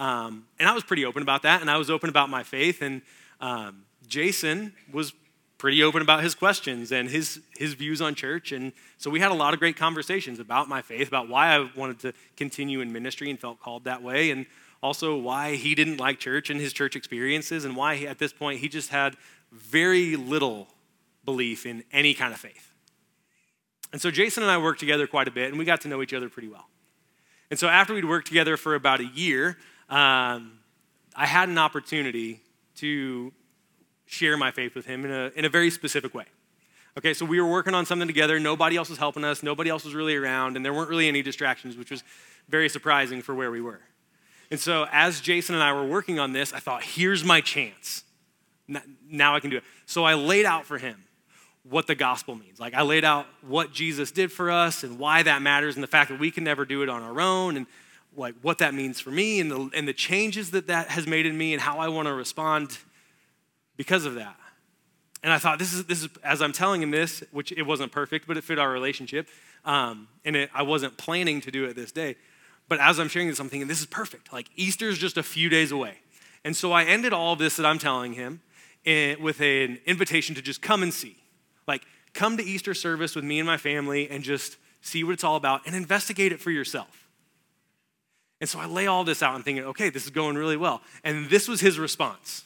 um, 0.00 0.46
and 0.58 0.66
I 0.66 0.72
was 0.72 0.82
pretty 0.82 1.04
open 1.04 1.22
about 1.22 1.42
that, 1.42 1.60
and 1.60 1.70
I 1.70 1.76
was 1.76 1.90
open 1.90 2.08
about 2.08 2.30
my 2.30 2.42
faith, 2.42 2.80
and 2.80 3.02
um, 3.38 3.82
Jason 4.08 4.72
was 4.90 5.12
pretty 5.58 5.82
open 5.82 6.00
about 6.00 6.22
his 6.22 6.34
questions 6.34 6.90
and 6.90 7.06
his 7.10 7.40
his 7.58 7.74
views 7.74 8.00
on 8.00 8.14
church, 8.14 8.50
and 8.50 8.72
so 8.96 9.10
we 9.10 9.20
had 9.20 9.30
a 9.30 9.34
lot 9.34 9.52
of 9.52 9.60
great 9.60 9.76
conversations 9.76 10.40
about 10.40 10.68
my 10.68 10.80
faith, 10.80 11.06
about 11.06 11.28
why 11.28 11.54
I 11.54 11.70
wanted 11.76 11.98
to 12.00 12.14
continue 12.34 12.80
in 12.80 12.90
ministry 12.92 13.28
and 13.28 13.38
felt 13.38 13.60
called 13.60 13.84
that 13.84 14.02
way, 14.02 14.30
and 14.30 14.46
also 14.82 15.18
why 15.18 15.56
he 15.56 15.74
didn't 15.74 15.98
like 15.98 16.18
church 16.18 16.48
and 16.48 16.58
his 16.58 16.72
church 16.72 16.96
experiences, 16.96 17.66
and 17.66 17.76
why 17.76 17.96
he, 17.96 18.08
at 18.08 18.18
this 18.18 18.32
point 18.32 18.60
he 18.60 18.70
just 18.70 18.88
had 18.88 19.16
very 19.52 20.16
little 20.16 20.66
belief 21.26 21.66
in 21.66 21.84
any 21.92 22.14
kind 22.14 22.32
of 22.32 22.40
faith. 22.40 22.72
And 23.92 24.00
so 24.00 24.10
Jason 24.10 24.42
and 24.42 24.50
I 24.50 24.56
worked 24.56 24.80
together 24.80 25.06
quite 25.06 25.28
a 25.28 25.30
bit, 25.30 25.50
and 25.50 25.58
we 25.58 25.66
got 25.66 25.82
to 25.82 25.88
know 25.88 26.00
each 26.00 26.14
other 26.14 26.30
pretty 26.30 26.48
well. 26.48 26.68
And 27.50 27.58
so 27.58 27.68
after 27.68 27.92
we'd 27.92 28.04
worked 28.04 28.28
together 28.28 28.56
for 28.56 28.74
about 28.74 29.00
a 29.00 29.06
year, 29.06 29.58
um, 29.90 30.58
I 31.14 31.26
had 31.26 31.48
an 31.48 31.58
opportunity 31.58 32.40
to 32.76 33.32
share 34.06 34.36
my 34.36 34.50
faith 34.50 34.74
with 34.74 34.86
him 34.86 35.04
in 35.04 35.10
a, 35.10 35.30
in 35.36 35.44
a 35.44 35.48
very 35.48 35.70
specific 35.70 36.14
way. 36.14 36.24
Okay, 36.98 37.14
so 37.14 37.24
we 37.24 37.40
were 37.40 37.48
working 37.48 37.74
on 37.74 37.86
something 37.86 38.08
together. 38.08 38.40
Nobody 38.40 38.76
else 38.76 38.88
was 38.88 38.98
helping 38.98 39.24
us. 39.24 39.42
Nobody 39.42 39.70
else 39.70 39.84
was 39.84 39.94
really 39.94 40.16
around, 40.16 40.56
and 40.56 40.64
there 40.64 40.72
weren't 40.72 40.90
really 40.90 41.08
any 41.08 41.22
distractions, 41.22 41.76
which 41.76 41.90
was 41.90 42.02
very 42.48 42.68
surprising 42.68 43.22
for 43.22 43.34
where 43.34 43.50
we 43.50 43.60
were. 43.60 43.80
And 44.50 44.58
so, 44.58 44.86
as 44.90 45.20
Jason 45.20 45.54
and 45.54 45.62
I 45.62 45.72
were 45.72 45.86
working 45.86 46.18
on 46.18 46.32
this, 46.32 46.52
I 46.52 46.58
thought, 46.58 46.82
here's 46.82 47.22
my 47.22 47.40
chance. 47.40 48.02
Now 49.08 49.36
I 49.36 49.40
can 49.40 49.50
do 49.50 49.58
it. 49.58 49.64
So 49.86 50.04
I 50.04 50.14
laid 50.14 50.46
out 50.46 50.64
for 50.64 50.78
him 50.78 51.04
what 51.68 51.86
the 51.86 51.94
gospel 51.94 52.34
means. 52.34 52.58
Like 52.58 52.74
I 52.74 52.82
laid 52.82 53.04
out 53.04 53.26
what 53.42 53.72
Jesus 53.72 54.10
did 54.10 54.32
for 54.32 54.50
us 54.50 54.82
and 54.82 54.98
why 54.98 55.22
that 55.22 55.42
matters 55.42 55.76
and 55.76 55.82
the 55.82 55.88
fact 55.88 56.10
that 56.10 56.18
we 56.18 56.30
can 56.30 56.44
never 56.44 56.64
do 56.64 56.82
it 56.82 56.88
on 56.88 57.02
our 57.02 57.20
own 57.20 57.56
and 57.56 57.66
like 58.16 58.34
what 58.42 58.58
that 58.58 58.74
means 58.74 59.00
for 59.00 59.10
me 59.10 59.40
and 59.40 59.50
the, 59.50 59.70
and 59.74 59.86
the 59.86 59.92
changes 59.92 60.50
that 60.52 60.66
that 60.66 60.88
has 60.88 61.06
made 61.06 61.26
in 61.26 61.36
me 61.36 61.52
and 61.52 61.62
how 61.62 61.78
I 61.78 61.88
want 61.88 62.08
to 62.08 62.14
respond 62.14 62.78
because 63.76 64.04
of 64.04 64.14
that. 64.14 64.36
And 65.22 65.32
I 65.32 65.38
thought 65.38 65.58
this 65.58 65.72
is 65.72 65.84
this 65.84 66.02
is 66.02 66.08
as 66.24 66.40
I'm 66.42 66.52
telling 66.52 66.82
him 66.82 66.90
this, 66.90 67.22
which 67.30 67.52
it 67.52 67.62
wasn't 67.62 67.92
perfect, 67.92 68.26
but 68.26 68.36
it 68.36 68.44
fit 68.44 68.58
our 68.58 68.70
relationship. 68.70 69.28
Um, 69.64 70.08
and 70.24 70.34
it, 70.34 70.50
I 70.54 70.62
wasn't 70.62 70.96
planning 70.96 71.40
to 71.42 71.50
do 71.50 71.64
it 71.66 71.76
this 71.76 71.92
day. 71.92 72.16
But 72.68 72.80
as 72.80 72.98
I'm 72.98 73.08
sharing 73.08 73.28
this, 73.28 73.38
I'm 73.38 73.48
thinking 73.48 73.68
this 73.68 73.80
is 73.80 73.86
perfect. 73.86 74.32
Like 74.32 74.48
Easter's 74.56 74.98
just 74.98 75.16
a 75.16 75.22
few 75.22 75.48
days 75.48 75.72
away. 75.72 75.98
And 76.44 76.56
so 76.56 76.72
I 76.72 76.84
ended 76.84 77.12
all 77.12 77.34
of 77.34 77.38
this 77.38 77.56
that 77.56 77.66
I'm 77.66 77.78
telling 77.78 78.14
him 78.14 78.40
in, 78.84 79.10
eh, 79.10 79.16
with 79.20 79.40
an 79.40 79.78
invitation 79.86 80.34
to 80.36 80.42
just 80.42 80.62
come 80.62 80.82
and 80.82 80.92
see. 80.92 81.16
Like, 81.66 81.82
come 82.14 82.36
to 82.36 82.42
Easter 82.42 82.74
service 82.74 83.14
with 83.14 83.24
me 83.24 83.38
and 83.38 83.46
my 83.46 83.56
family 83.56 84.08
and 84.08 84.24
just 84.24 84.56
see 84.80 85.04
what 85.04 85.12
it's 85.12 85.24
all 85.24 85.36
about 85.36 85.66
and 85.66 85.76
investigate 85.76 86.32
it 86.32 86.40
for 86.40 86.50
yourself. 86.50 87.09
And 88.40 88.48
so 88.48 88.58
I 88.58 88.66
lay 88.66 88.86
all 88.86 89.04
this 89.04 89.22
out 89.22 89.34
and 89.34 89.44
thinking, 89.44 89.64
okay, 89.64 89.90
this 89.90 90.04
is 90.04 90.10
going 90.10 90.36
really 90.36 90.56
well. 90.56 90.80
And 91.04 91.28
this 91.28 91.46
was 91.46 91.60
his 91.60 91.78
response. 91.78 92.44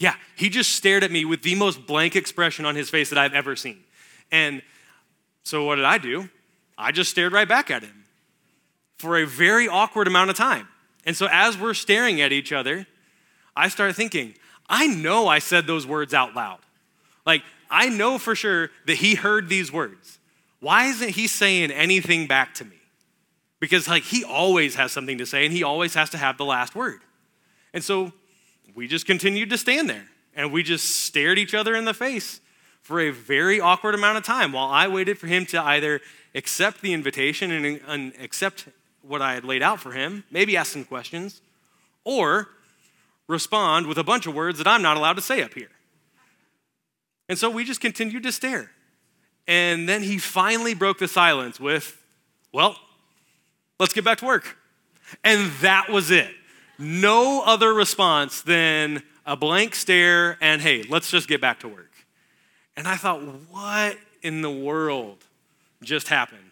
Yeah, 0.00 0.14
he 0.36 0.48
just 0.48 0.72
stared 0.74 1.02
at 1.02 1.10
me 1.10 1.24
with 1.24 1.42
the 1.42 1.54
most 1.54 1.86
blank 1.86 2.16
expression 2.16 2.64
on 2.64 2.76
his 2.76 2.88
face 2.90 3.10
that 3.10 3.18
I've 3.18 3.34
ever 3.34 3.56
seen. 3.56 3.78
And 4.30 4.62
so 5.42 5.64
what 5.64 5.76
did 5.76 5.84
I 5.84 5.98
do? 5.98 6.28
I 6.76 6.92
just 6.92 7.10
stared 7.10 7.32
right 7.32 7.48
back 7.48 7.70
at 7.70 7.82
him 7.82 8.04
for 8.98 9.18
a 9.18 9.26
very 9.26 9.68
awkward 9.68 10.06
amount 10.06 10.30
of 10.30 10.36
time. 10.36 10.68
And 11.04 11.16
so 11.16 11.28
as 11.30 11.56
we're 11.56 11.74
staring 11.74 12.20
at 12.20 12.32
each 12.32 12.52
other, 12.52 12.86
I 13.56 13.68
start 13.68 13.96
thinking, 13.96 14.34
I 14.68 14.86
know 14.86 15.26
I 15.26 15.38
said 15.38 15.66
those 15.66 15.86
words 15.86 16.14
out 16.14 16.34
loud. 16.34 16.58
Like, 17.26 17.42
I 17.70 17.88
know 17.88 18.18
for 18.18 18.34
sure 18.34 18.70
that 18.86 18.96
he 18.96 19.14
heard 19.14 19.48
these 19.48 19.72
words. 19.72 20.18
Why 20.60 20.86
isn't 20.86 21.10
he 21.10 21.26
saying 21.26 21.70
anything 21.70 22.26
back 22.26 22.54
to 22.54 22.64
me? 22.64 22.76
Because, 23.60 23.88
like, 23.88 24.04
he 24.04 24.24
always 24.24 24.76
has 24.76 24.92
something 24.92 25.18
to 25.18 25.26
say 25.26 25.44
and 25.44 25.52
he 25.52 25.62
always 25.62 25.94
has 25.94 26.10
to 26.10 26.18
have 26.18 26.38
the 26.38 26.44
last 26.44 26.74
word. 26.74 27.00
And 27.74 27.82
so 27.82 28.12
we 28.74 28.88
just 28.88 29.06
continued 29.06 29.50
to 29.50 29.58
stand 29.58 29.88
there 29.90 30.06
and 30.34 30.52
we 30.52 30.62
just 30.62 30.88
stared 31.04 31.38
each 31.38 31.54
other 31.54 31.74
in 31.74 31.84
the 31.84 31.94
face 31.94 32.40
for 32.80 33.00
a 33.00 33.10
very 33.10 33.60
awkward 33.60 33.94
amount 33.94 34.16
of 34.16 34.24
time 34.24 34.52
while 34.52 34.68
I 34.68 34.88
waited 34.88 35.18
for 35.18 35.26
him 35.26 35.44
to 35.46 35.62
either 35.62 36.00
accept 36.34 36.80
the 36.80 36.92
invitation 36.92 37.50
and, 37.50 37.80
and 37.86 38.12
accept 38.20 38.68
what 39.02 39.20
I 39.20 39.34
had 39.34 39.44
laid 39.44 39.62
out 39.62 39.80
for 39.80 39.92
him, 39.92 40.24
maybe 40.30 40.56
ask 40.56 40.72
some 40.72 40.84
questions, 40.84 41.40
or 42.04 42.48
respond 43.26 43.86
with 43.86 43.98
a 43.98 44.04
bunch 44.04 44.26
of 44.26 44.34
words 44.34 44.58
that 44.58 44.66
I'm 44.66 44.82
not 44.82 44.96
allowed 44.96 45.14
to 45.14 45.22
say 45.22 45.42
up 45.42 45.54
here. 45.54 45.70
And 47.28 47.38
so 47.38 47.50
we 47.50 47.64
just 47.64 47.80
continued 47.80 48.22
to 48.22 48.32
stare. 48.32 48.70
And 49.46 49.88
then 49.88 50.02
he 50.02 50.18
finally 50.18 50.74
broke 50.74 50.98
the 50.98 51.08
silence 51.08 51.58
with, 51.58 52.02
Well, 52.52 52.76
let's 53.78 53.92
get 53.92 54.04
back 54.04 54.18
to 54.18 54.26
work. 54.26 54.56
And 55.24 55.50
that 55.60 55.88
was 55.88 56.10
it. 56.10 56.30
No 56.78 57.42
other 57.42 57.72
response 57.72 58.42
than 58.42 59.02
a 59.26 59.36
blank 59.36 59.74
stare 59.74 60.38
and, 60.40 60.60
Hey, 60.60 60.84
let's 60.84 61.10
just 61.10 61.28
get 61.28 61.40
back 61.40 61.60
to 61.60 61.68
work. 61.68 61.92
And 62.76 62.86
I 62.86 62.96
thought, 62.96 63.22
What 63.50 63.96
in 64.22 64.42
the 64.42 64.50
world 64.50 65.24
just 65.82 66.08
happened? 66.08 66.42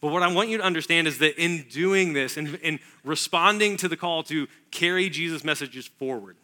But 0.00 0.08
what 0.08 0.22
I 0.22 0.32
want 0.32 0.48
you 0.48 0.58
to 0.58 0.64
understand 0.64 1.06
is 1.06 1.18
that 1.18 1.40
in 1.40 1.66
doing 1.70 2.14
this, 2.14 2.36
in, 2.36 2.54
in 2.56 2.80
responding 3.04 3.76
to 3.78 3.88
the 3.88 3.96
call 3.96 4.22
to 4.24 4.48
carry 4.70 5.10
Jesus' 5.10 5.44
messages 5.44 5.86
forward 5.86 6.36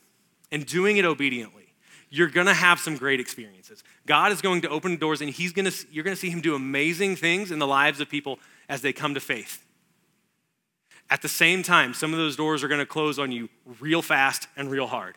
and 0.52 0.66
doing 0.66 0.98
it 0.98 1.06
obediently, 1.06 1.65
you're 2.08 2.28
going 2.28 2.46
to 2.46 2.54
have 2.54 2.78
some 2.78 2.96
great 2.96 3.20
experiences. 3.20 3.82
God 4.06 4.32
is 4.32 4.40
going 4.40 4.60
to 4.62 4.68
open 4.68 4.96
doors 4.96 5.20
and 5.20 5.30
he's 5.30 5.52
going 5.52 5.70
to, 5.70 5.86
you're 5.90 6.04
going 6.04 6.14
to 6.14 6.20
see 6.20 6.30
him 6.30 6.40
do 6.40 6.54
amazing 6.54 7.16
things 7.16 7.50
in 7.50 7.58
the 7.58 7.66
lives 7.66 8.00
of 8.00 8.08
people 8.08 8.38
as 8.68 8.80
they 8.80 8.92
come 8.92 9.14
to 9.14 9.20
faith. 9.20 9.64
At 11.10 11.22
the 11.22 11.28
same 11.28 11.62
time, 11.62 11.94
some 11.94 12.12
of 12.12 12.18
those 12.18 12.36
doors 12.36 12.64
are 12.64 12.68
going 12.68 12.80
to 12.80 12.86
close 12.86 13.18
on 13.18 13.30
you 13.32 13.48
real 13.80 14.02
fast 14.02 14.48
and 14.56 14.70
real 14.70 14.86
hard. 14.86 15.16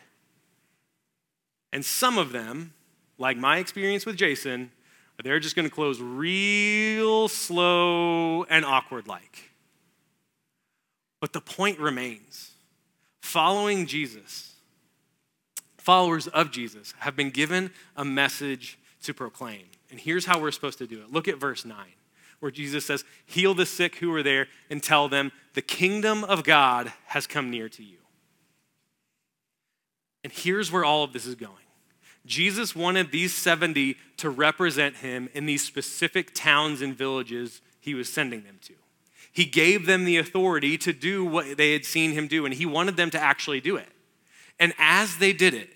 And 1.72 1.84
some 1.84 2.18
of 2.18 2.32
them, 2.32 2.74
like 3.18 3.36
my 3.36 3.58
experience 3.58 4.06
with 4.06 4.16
Jason, 4.16 4.70
they're 5.22 5.40
just 5.40 5.56
going 5.56 5.68
to 5.68 5.74
close 5.74 6.00
real 6.00 7.28
slow 7.28 8.44
and 8.44 8.64
awkward 8.64 9.06
like. 9.06 9.50
But 11.20 11.32
the 11.32 11.40
point 11.40 11.78
remains 11.78 12.52
following 13.20 13.86
Jesus, 13.86 14.49
followers 15.80 16.28
of 16.28 16.50
Jesus, 16.50 16.94
have 16.98 17.16
been 17.16 17.30
given 17.30 17.70
a 17.96 18.04
message 18.04 18.78
to 19.02 19.14
proclaim. 19.14 19.64
And 19.90 19.98
here's 19.98 20.26
how 20.26 20.40
we're 20.40 20.52
supposed 20.52 20.78
to 20.78 20.86
do 20.86 21.00
it. 21.00 21.12
Look 21.12 21.28
at 21.28 21.38
verse 21.38 21.64
9, 21.64 21.76
where 22.40 22.50
Jesus 22.50 22.86
says, 22.86 23.04
Heal 23.26 23.54
the 23.54 23.66
sick 23.66 23.96
who 23.96 24.14
are 24.14 24.22
there 24.22 24.46
and 24.70 24.82
tell 24.82 25.08
them, 25.08 25.32
The 25.54 25.62
kingdom 25.62 26.24
of 26.24 26.44
God 26.44 26.92
has 27.06 27.26
come 27.26 27.50
near 27.50 27.68
to 27.70 27.82
you. 27.82 27.96
And 30.22 30.32
here's 30.32 30.70
where 30.70 30.84
all 30.84 31.02
of 31.02 31.12
this 31.12 31.26
is 31.26 31.34
going 31.34 31.54
Jesus 32.26 32.76
wanted 32.76 33.10
these 33.10 33.34
70 33.34 33.96
to 34.18 34.30
represent 34.30 34.96
him 34.96 35.28
in 35.32 35.46
these 35.46 35.64
specific 35.64 36.34
towns 36.34 36.82
and 36.82 36.96
villages 36.96 37.62
he 37.80 37.94
was 37.94 38.12
sending 38.12 38.44
them 38.44 38.58
to. 38.62 38.74
He 39.32 39.46
gave 39.46 39.86
them 39.86 40.04
the 40.04 40.18
authority 40.18 40.76
to 40.78 40.92
do 40.92 41.24
what 41.24 41.56
they 41.56 41.72
had 41.72 41.84
seen 41.84 42.12
him 42.12 42.26
do, 42.26 42.44
and 42.44 42.54
he 42.54 42.66
wanted 42.66 42.96
them 42.96 43.10
to 43.10 43.20
actually 43.20 43.60
do 43.60 43.76
it. 43.76 43.88
And 44.60 44.72
as 44.78 45.16
they 45.16 45.32
did 45.32 45.54
it, 45.54 45.70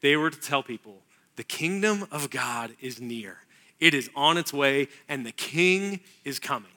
they 0.00 0.16
were 0.16 0.30
to 0.30 0.40
tell 0.40 0.62
people, 0.62 1.02
the 1.36 1.44
kingdom 1.44 2.06
of 2.10 2.30
God 2.30 2.74
is 2.80 3.00
near. 3.00 3.38
It 3.80 3.92
is 3.92 4.08
on 4.14 4.38
its 4.38 4.52
way, 4.52 4.88
and 5.08 5.26
the 5.26 5.32
king 5.32 6.00
is 6.24 6.38
coming. 6.38 6.70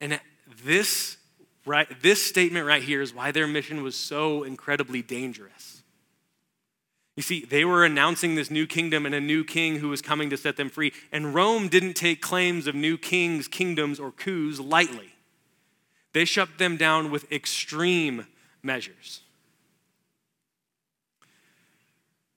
And 0.00 0.18
this 0.64 1.18
right, 1.66 1.88
this 2.02 2.24
statement 2.24 2.66
right 2.66 2.82
here 2.82 3.02
is 3.02 3.14
why 3.14 3.32
their 3.32 3.46
mission 3.46 3.82
was 3.82 3.96
so 3.96 4.42
incredibly 4.44 5.02
dangerous. 5.02 5.82
You 7.16 7.22
see, 7.22 7.44
they 7.44 7.64
were 7.64 7.84
announcing 7.84 8.34
this 8.34 8.50
new 8.50 8.66
kingdom 8.66 9.04
and 9.04 9.14
a 9.14 9.20
new 9.20 9.44
king 9.44 9.76
who 9.76 9.88
was 9.88 10.00
coming 10.00 10.30
to 10.30 10.36
set 10.36 10.56
them 10.56 10.70
free. 10.70 10.92
And 11.12 11.34
Rome 11.34 11.68
didn't 11.68 11.94
take 11.94 12.22
claims 12.22 12.66
of 12.66 12.74
new 12.74 12.96
kings, 12.96 13.46
kingdoms, 13.46 14.00
or 14.00 14.10
coups 14.10 14.58
lightly. 14.58 15.12
They 16.12 16.24
shut 16.24 16.58
them 16.58 16.76
down 16.76 17.10
with 17.10 17.30
extreme 17.30 18.26
measures. 18.62 19.20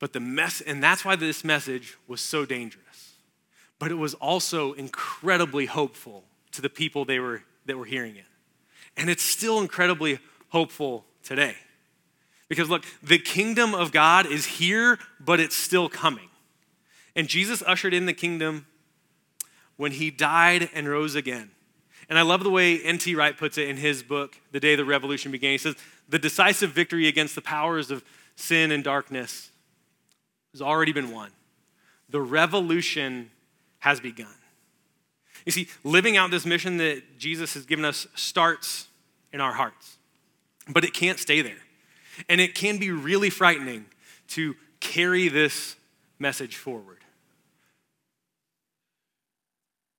But 0.03 0.11
the 0.11 0.19
mess, 0.19 0.59
and 0.59 0.83
that's 0.83 1.05
why 1.05 1.15
this 1.15 1.45
message 1.45 1.97
was 2.09 2.19
so 2.19 2.45
dangerous. 2.45 3.13
But 3.79 3.89
it 3.89 3.93
was 3.93 4.13
also 4.15 4.73
incredibly 4.73 5.65
hopeful 5.65 6.25
to 6.51 6.61
the 6.61 6.67
people 6.67 7.05
they 7.05 7.19
were, 7.19 7.43
that 7.67 7.77
were 7.77 7.85
hearing 7.85 8.17
it. 8.17 8.25
And 8.97 9.09
it's 9.09 9.23
still 9.23 9.61
incredibly 9.61 10.19
hopeful 10.49 11.05
today. 11.23 11.55
Because 12.49 12.69
look, 12.69 12.83
the 13.01 13.17
kingdom 13.17 13.73
of 13.73 13.93
God 13.93 14.25
is 14.25 14.45
here, 14.45 14.99
but 15.21 15.39
it's 15.39 15.55
still 15.55 15.87
coming. 15.87 16.27
And 17.15 17.29
Jesus 17.29 17.63
ushered 17.65 17.93
in 17.93 18.05
the 18.05 18.11
kingdom 18.11 18.65
when 19.77 19.93
he 19.93 20.11
died 20.11 20.69
and 20.73 20.85
rose 20.85 21.15
again. 21.15 21.51
And 22.09 22.19
I 22.19 22.23
love 22.23 22.43
the 22.43 22.49
way 22.49 22.77
N.T. 22.77 23.15
Wright 23.15 23.37
puts 23.37 23.57
it 23.57 23.69
in 23.69 23.77
his 23.77 24.03
book, 24.03 24.37
The 24.51 24.59
Day 24.59 24.75
the 24.75 24.83
Revolution 24.83 25.31
Began. 25.31 25.51
He 25.51 25.57
says, 25.59 25.75
The 26.09 26.19
decisive 26.19 26.71
victory 26.71 27.07
against 27.07 27.35
the 27.35 27.41
powers 27.41 27.89
of 27.89 28.03
sin 28.35 28.69
and 28.69 28.83
darkness 28.83 29.51
has 30.53 30.61
already 30.61 30.93
been 30.93 31.11
won. 31.11 31.31
The 32.09 32.21
revolution 32.21 33.31
has 33.79 33.99
begun. 33.99 34.27
You 35.45 35.51
see, 35.51 35.67
living 35.83 36.15
out 36.15 36.31
this 36.31 36.45
mission 36.45 36.77
that 36.77 37.17
Jesus 37.17 37.53
has 37.55 37.65
given 37.65 37.83
us 37.83 38.07
starts 38.15 38.87
in 39.33 39.41
our 39.41 39.53
hearts, 39.53 39.97
but 40.69 40.85
it 40.85 40.93
can't 40.93 41.19
stay 41.19 41.41
there. 41.41 41.57
And 42.29 42.39
it 42.39 42.55
can 42.55 42.77
be 42.77 42.91
really 42.91 43.29
frightening 43.29 43.85
to 44.29 44.55
carry 44.79 45.27
this 45.27 45.75
message 46.19 46.55
forward. 46.55 46.99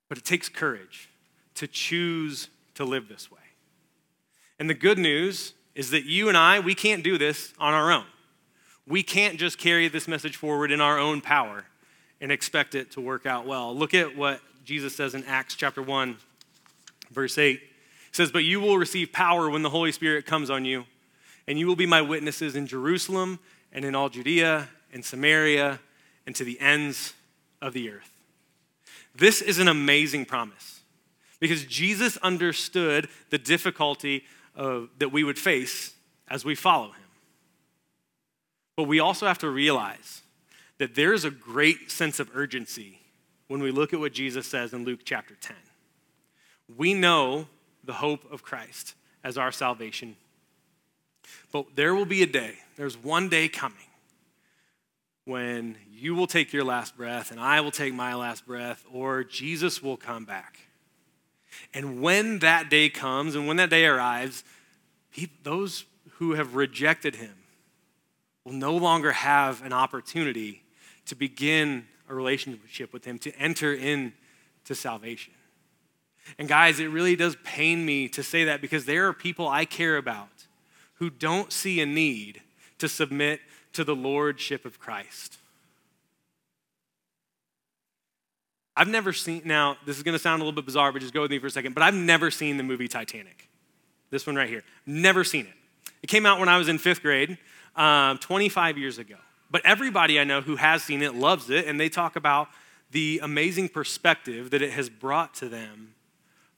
But 0.08 0.18
it 0.18 0.24
takes 0.24 0.48
courage 0.48 1.10
to 1.56 1.66
choose 1.66 2.48
to 2.76 2.84
live 2.84 3.08
this 3.08 3.30
way. 3.30 3.38
And 4.58 4.70
the 4.70 4.74
good 4.74 4.98
news 4.98 5.54
is 5.74 5.90
that 5.90 6.04
you 6.04 6.28
and 6.28 6.38
I, 6.38 6.60
we 6.60 6.74
can't 6.74 7.02
do 7.02 7.18
this 7.18 7.52
on 7.58 7.74
our 7.74 7.90
own. 7.90 8.06
We 8.86 9.02
can't 9.02 9.38
just 9.38 9.58
carry 9.58 9.88
this 9.88 10.06
message 10.06 10.36
forward 10.36 10.70
in 10.70 10.80
our 10.80 10.98
own 10.98 11.20
power 11.20 11.64
and 12.20 12.30
expect 12.30 12.74
it 12.74 12.90
to 12.92 13.00
work 13.00 13.26
out 13.26 13.46
well. 13.46 13.74
Look 13.74 13.94
at 13.94 14.16
what 14.16 14.40
Jesus 14.64 14.94
says 14.94 15.14
in 15.14 15.24
Acts 15.24 15.54
chapter 15.54 15.82
1, 15.82 16.16
verse 17.10 17.38
8. 17.38 17.54
It 17.54 17.60
says, 18.12 18.30
But 18.30 18.44
you 18.44 18.60
will 18.60 18.78
receive 18.78 19.12
power 19.12 19.48
when 19.48 19.62
the 19.62 19.70
Holy 19.70 19.92
Spirit 19.92 20.26
comes 20.26 20.50
on 20.50 20.64
you, 20.64 20.84
and 21.46 21.58
you 21.58 21.66
will 21.66 21.76
be 21.76 21.86
my 21.86 22.02
witnesses 22.02 22.56
in 22.56 22.66
Jerusalem 22.66 23.38
and 23.72 23.84
in 23.84 23.94
all 23.94 24.08
Judea 24.08 24.68
and 24.92 25.04
Samaria 25.04 25.80
and 26.26 26.36
to 26.36 26.44
the 26.44 26.60
ends 26.60 27.14
of 27.60 27.72
the 27.72 27.90
earth. 27.90 28.10
This 29.14 29.40
is 29.40 29.58
an 29.58 29.68
amazing 29.68 30.24
promise 30.24 30.80
because 31.40 31.64
Jesus 31.64 32.16
understood 32.18 33.08
the 33.30 33.38
difficulty 33.38 34.24
of, 34.54 34.88
that 34.98 35.10
we 35.10 35.24
would 35.24 35.38
face 35.38 35.94
as 36.28 36.44
we 36.44 36.54
follow 36.54 36.88
him. 36.88 37.03
But 38.76 38.84
we 38.84 39.00
also 39.00 39.26
have 39.26 39.38
to 39.38 39.50
realize 39.50 40.22
that 40.78 40.94
there 40.94 41.12
is 41.12 41.24
a 41.24 41.30
great 41.30 41.90
sense 41.90 42.18
of 42.18 42.30
urgency 42.34 43.00
when 43.48 43.62
we 43.62 43.70
look 43.70 43.92
at 43.92 44.00
what 44.00 44.12
Jesus 44.12 44.46
says 44.46 44.72
in 44.72 44.84
Luke 44.84 45.00
chapter 45.04 45.34
10. 45.40 45.56
We 46.76 46.94
know 46.94 47.46
the 47.84 47.94
hope 47.94 48.30
of 48.32 48.42
Christ 48.42 48.94
as 49.22 49.38
our 49.38 49.52
salvation. 49.52 50.16
But 51.52 51.76
there 51.76 51.94
will 51.94 52.06
be 52.06 52.22
a 52.22 52.26
day, 52.26 52.54
there's 52.76 52.96
one 52.96 53.28
day 53.28 53.48
coming 53.48 53.78
when 55.24 55.76
you 55.90 56.14
will 56.14 56.26
take 56.26 56.52
your 56.52 56.64
last 56.64 56.96
breath 56.96 57.30
and 57.30 57.40
I 57.40 57.60
will 57.60 57.70
take 57.70 57.94
my 57.94 58.14
last 58.14 58.46
breath, 58.46 58.84
or 58.92 59.24
Jesus 59.24 59.82
will 59.82 59.96
come 59.96 60.24
back. 60.24 60.58
And 61.72 62.02
when 62.02 62.40
that 62.40 62.68
day 62.68 62.88
comes 62.88 63.34
and 63.34 63.46
when 63.46 63.56
that 63.56 63.70
day 63.70 63.86
arrives, 63.86 64.44
those 65.42 65.84
who 66.14 66.32
have 66.32 66.56
rejected 66.56 67.16
him 67.16 67.34
will 68.44 68.52
no 68.52 68.76
longer 68.76 69.12
have 69.12 69.64
an 69.64 69.72
opportunity 69.72 70.62
to 71.06 71.14
begin 71.14 71.86
a 72.08 72.14
relationship 72.14 72.92
with 72.92 73.04
Him, 73.04 73.18
to 73.20 73.34
enter 73.38 73.72
into 73.72 74.74
salvation. 74.74 75.32
And 76.38 76.48
guys, 76.48 76.80
it 76.80 76.86
really 76.86 77.16
does 77.16 77.36
pain 77.44 77.84
me 77.84 78.08
to 78.08 78.22
say 78.22 78.44
that 78.44 78.60
because 78.60 78.86
there 78.86 79.08
are 79.08 79.12
people 79.12 79.48
I 79.48 79.64
care 79.64 79.96
about 79.96 80.46
who 80.94 81.10
don't 81.10 81.52
see 81.52 81.80
a 81.80 81.86
need 81.86 82.40
to 82.78 82.88
submit 82.88 83.40
to 83.74 83.84
the 83.84 83.94
lordship 83.94 84.64
of 84.64 84.78
Christ. 84.78 85.38
I've 88.76 88.88
never 88.88 89.12
seen, 89.12 89.42
now, 89.44 89.76
this 89.86 89.96
is 89.96 90.02
going 90.02 90.14
to 90.14 90.18
sound 90.18 90.42
a 90.42 90.44
little 90.44 90.56
bit 90.56 90.64
bizarre, 90.64 90.92
but 90.92 91.00
just 91.00 91.14
go 91.14 91.22
with 91.22 91.30
me 91.30 91.38
for 91.38 91.46
a 91.46 91.50
second, 91.50 91.74
but 91.74 91.82
I've 91.82 91.94
never 91.94 92.30
seen 92.30 92.56
the 92.56 92.62
movie 92.62 92.88
Titanic. 92.88 93.48
This 94.10 94.26
one 94.26 94.36
right 94.36 94.48
here. 94.48 94.64
Never 94.86 95.24
seen 95.24 95.46
it. 95.46 95.52
It 96.02 96.08
came 96.08 96.26
out 96.26 96.40
when 96.40 96.48
I 96.48 96.58
was 96.58 96.68
in 96.68 96.78
fifth 96.78 97.02
grade, 97.02 97.38
um, 97.76 98.18
25 98.18 98.78
years 98.78 98.98
ago. 98.98 99.16
But 99.50 99.64
everybody 99.64 100.18
I 100.18 100.24
know 100.24 100.40
who 100.40 100.56
has 100.56 100.82
seen 100.82 101.02
it 101.02 101.14
loves 101.14 101.50
it, 101.50 101.66
and 101.66 101.78
they 101.78 101.88
talk 101.88 102.16
about 102.16 102.48
the 102.90 103.20
amazing 103.22 103.68
perspective 103.68 104.50
that 104.50 104.62
it 104.62 104.72
has 104.72 104.88
brought 104.88 105.34
to 105.34 105.48
them 105.48 105.94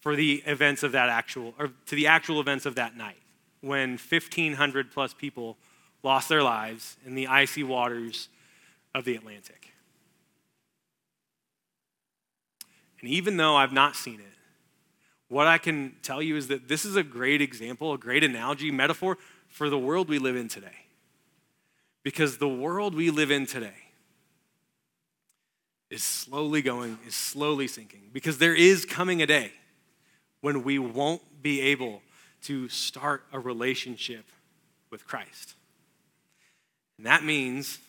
for 0.01 0.15
the 0.15 0.43
events 0.47 0.83
of 0.83 0.93
that 0.93 1.09
actual, 1.09 1.55
or 1.59 1.71
to 1.87 1.95
the 1.95 2.07
actual 2.07 2.41
events 2.41 2.67
of 2.67 2.75
that 2.77 2.97
night 2.97 3.19
when 3.61 3.99
1,500 3.99 4.93
plus 4.93 5.13
people 5.13 5.57
lost 6.03 6.29
their 6.29 6.43
lives 6.43 6.97
in 7.05 7.15
the 7.15 7.27
icy 7.27 7.65
waters 7.65 8.29
of 8.95 9.05
the 9.05 9.17
Atlantic. 9.17 9.73
And 13.01 13.11
even 13.11 13.37
though 13.37 13.57
I've 13.57 13.73
not 13.73 13.97
seen 13.97 14.21
it, 14.21 14.27
what 15.29 15.47
I 15.47 15.59
can 15.59 15.97
tell 16.03 16.23
you 16.23 16.37
is 16.37 16.49
that 16.49 16.69
this 16.69 16.85
is 16.85 16.97
a 16.97 17.03
great 17.03 17.43
example, 17.43 17.93
a 17.93 17.99
great 17.99 18.23
analogy, 18.23 18.71
metaphor 18.71 19.19
for 19.49 19.69
the 19.69 19.79
world 19.79 20.09
we 20.09 20.19
live 20.19 20.37
in 20.37 20.49
today. 20.49 20.86
Because 22.07 22.39
the 22.39 22.49
world 22.49 22.95
we 22.95 23.11
live 23.11 23.33
in 23.33 23.47
today 23.47 23.75
is 25.91 26.05
slowly 26.05 26.63
going, 26.63 27.01
is 27.05 27.17
slowly 27.17 27.67
sinking. 27.67 28.11
Because 28.13 28.39
there 28.39 28.55
is 28.55 28.85
coming 28.85 29.23
a 29.23 29.27
day 29.27 29.51
when 30.41 30.63
we 30.63 30.79
won't 30.79 31.43
be 31.43 31.61
able 31.61 32.03
to 32.43 32.69
start 32.69 33.25
a 33.33 33.41
relationship 33.41 34.25
with 34.89 35.05
Christ. 35.05 35.55
And 36.97 37.07
that 37.09 37.25
means 37.25 37.81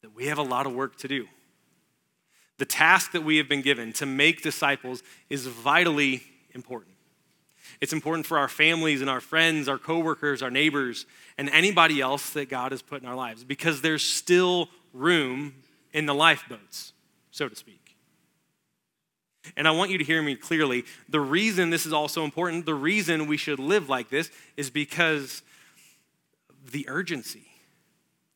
that 0.00 0.14
we 0.14 0.28
have 0.28 0.38
a 0.38 0.42
lot 0.42 0.64
of 0.64 0.72
work 0.72 0.96
to 1.00 1.08
do. 1.08 1.26
The 2.56 2.64
task 2.64 3.12
that 3.12 3.22
we 3.22 3.36
have 3.36 3.50
been 3.50 3.60
given 3.60 3.92
to 3.92 4.06
make 4.06 4.40
disciples 4.40 5.02
is 5.28 5.46
vitally 5.46 6.22
important. 6.54 6.94
It's 7.80 7.92
important 7.92 8.26
for 8.26 8.38
our 8.38 8.48
families 8.48 9.00
and 9.00 9.08
our 9.08 9.20
friends, 9.20 9.68
our 9.68 9.78
coworkers, 9.78 10.42
our 10.42 10.50
neighbors, 10.50 11.06
and 11.36 11.48
anybody 11.50 12.00
else 12.00 12.30
that 12.30 12.48
God 12.48 12.72
has 12.72 12.82
put 12.82 13.02
in 13.02 13.08
our 13.08 13.14
lives 13.14 13.44
because 13.44 13.80
there's 13.80 14.02
still 14.02 14.68
room 14.92 15.54
in 15.92 16.06
the 16.06 16.14
lifeboats, 16.14 16.92
so 17.30 17.48
to 17.48 17.54
speak. 17.54 17.96
And 19.56 19.66
I 19.66 19.70
want 19.70 19.90
you 19.90 19.98
to 19.98 20.04
hear 20.04 20.22
me 20.22 20.34
clearly. 20.34 20.84
The 21.08 21.20
reason 21.20 21.70
this 21.70 21.86
is 21.86 21.92
also 21.92 22.24
important, 22.24 22.66
the 22.66 22.74
reason 22.74 23.26
we 23.26 23.36
should 23.36 23.58
live 23.58 23.88
like 23.88 24.10
this 24.10 24.30
is 24.56 24.70
because 24.70 25.42
the 26.70 26.88
urgency. 26.88 27.47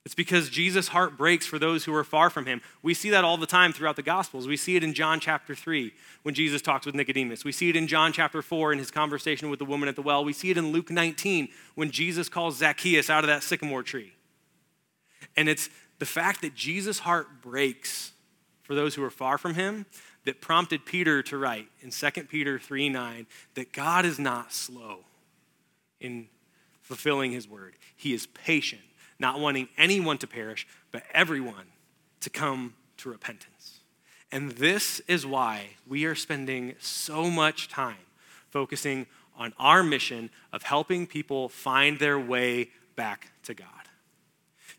It's 0.04 0.14
because 0.16 0.50
Jesus' 0.50 0.88
heart 0.88 1.16
breaks 1.16 1.46
for 1.46 1.60
those 1.60 1.84
who 1.84 1.94
are 1.94 2.02
far 2.02 2.28
from 2.28 2.46
him. 2.46 2.60
We 2.82 2.92
see 2.92 3.10
that 3.10 3.22
all 3.22 3.36
the 3.36 3.46
time 3.46 3.72
throughout 3.72 3.94
the 3.94 4.02
Gospels. 4.02 4.48
We 4.48 4.56
see 4.56 4.74
it 4.74 4.82
in 4.82 4.94
John 4.94 5.20
chapter 5.20 5.54
3 5.54 5.92
when 6.24 6.34
Jesus 6.34 6.60
talks 6.60 6.86
with 6.86 6.96
Nicodemus. 6.96 7.44
We 7.44 7.52
see 7.52 7.68
it 7.68 7.76
in 7.76 7.86
John 7.86 8.12
chapter 8.12 8.42
4 8.42 8.72
in 8.72 8.80
his 8.80 8.90
conversation 8.90 9.48
with 9.48 9.60
the 9.60 9.64
woman 9.64 9.88
at 9.88 9.94
the 9.94 10.02
well. 10.02 10.24
We 10.24 10.32
see 10.32 10.50
it 10.50 10.58
in 10.58 10.72
Luke 10.72 10.90
19 10.90 11.48
when 11.76 11.92
Jesus 11.92 12.28
calls 12.28 12.56
Zacchaeus 12.56 13.10
out 13.10 13.22
of 13.22 13.28
that 13.28 13.44
sycamore 13.44 13.84
tree. 13.84 14.12
And 15.36 15.48
it's 15.48 15.70
the 16.00 16.06
fact 16.06 16.42
that 16.42 16.56
Jesus' 16.56 16.98
heart 17.00 17.40
breaks 17.40 18.10
for 18.64 18.74
those 18.74 18.96
who 18.96 19.04
are 19.04 19.10
far 19.10 19.38
from 19.38 19.54
him 19.54 19.86
that 20.24 20.40
prompted 20.40 20.84
Peter 20.84 21.22
to 21.22 21.38
write 21.38 21.68
in 21.80 21.90
2 21.90 22.10
Peter 22.24 22.58
3 22.58 22.88
9 22.88 23.26
that 23.54 23.72
God 23.72 24.04
is 24.04 24.18
not 24.18 24.52
slow 24.52 25.04
in 26.00 26.26
fulfilling 26.80 27.30
his 27.30 27.48
word, 27.48 27.74
he 27.96 28.12
is 28.12 28.26
patient 28.26 28.82
not 29.18 29.40
wanting 29.40 29.68
anyone 29.76 30.18
to 30.18 30.26
perish, 30.26 30.66
but 30.90 31.02
everyone 31.12 31.66
to 32.20 32.30
come 32.30 32.74
to 32.98 33.10
repentance. 33.10 33.80
And 34.30 34.52
this 34.52 35.00
is 35.06 35.26
why 35.26 35.70
we 35.86 36.04
are 36.06 36.14
spending 36.14 36.74
so 36.80 37.30
much 37.30 37.68
time 37.68 37.96
focusing 38.50 39.06
on 39.36 39.52
our 39.58 39.82
mission 39.82 40.30
of 40.52 40.62
helping 40.62 41.06
people 41.06 41.48
find 41.48 41.98
their 41.98 42.18
way 42.18 42.70
back 42.96 43.32
to 43.44 43.54
God. 43.54 43.68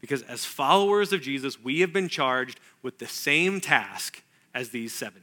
Because 0.01 0.21
as 0.23 0.43
followers 0.45 1.13
of 1.13 1.21
Jesus, 1.21 1.63
we 1.63 1.79
have 1.79 1.93
been 1.93 2.09
charged 2.09 2.59
with 2.81 2.99
the 2.99 3.07
same 3.07 3.61
task 3.61 4.21
as 4.53 4.69
these 4.69 4.93
70. 4.93 5.21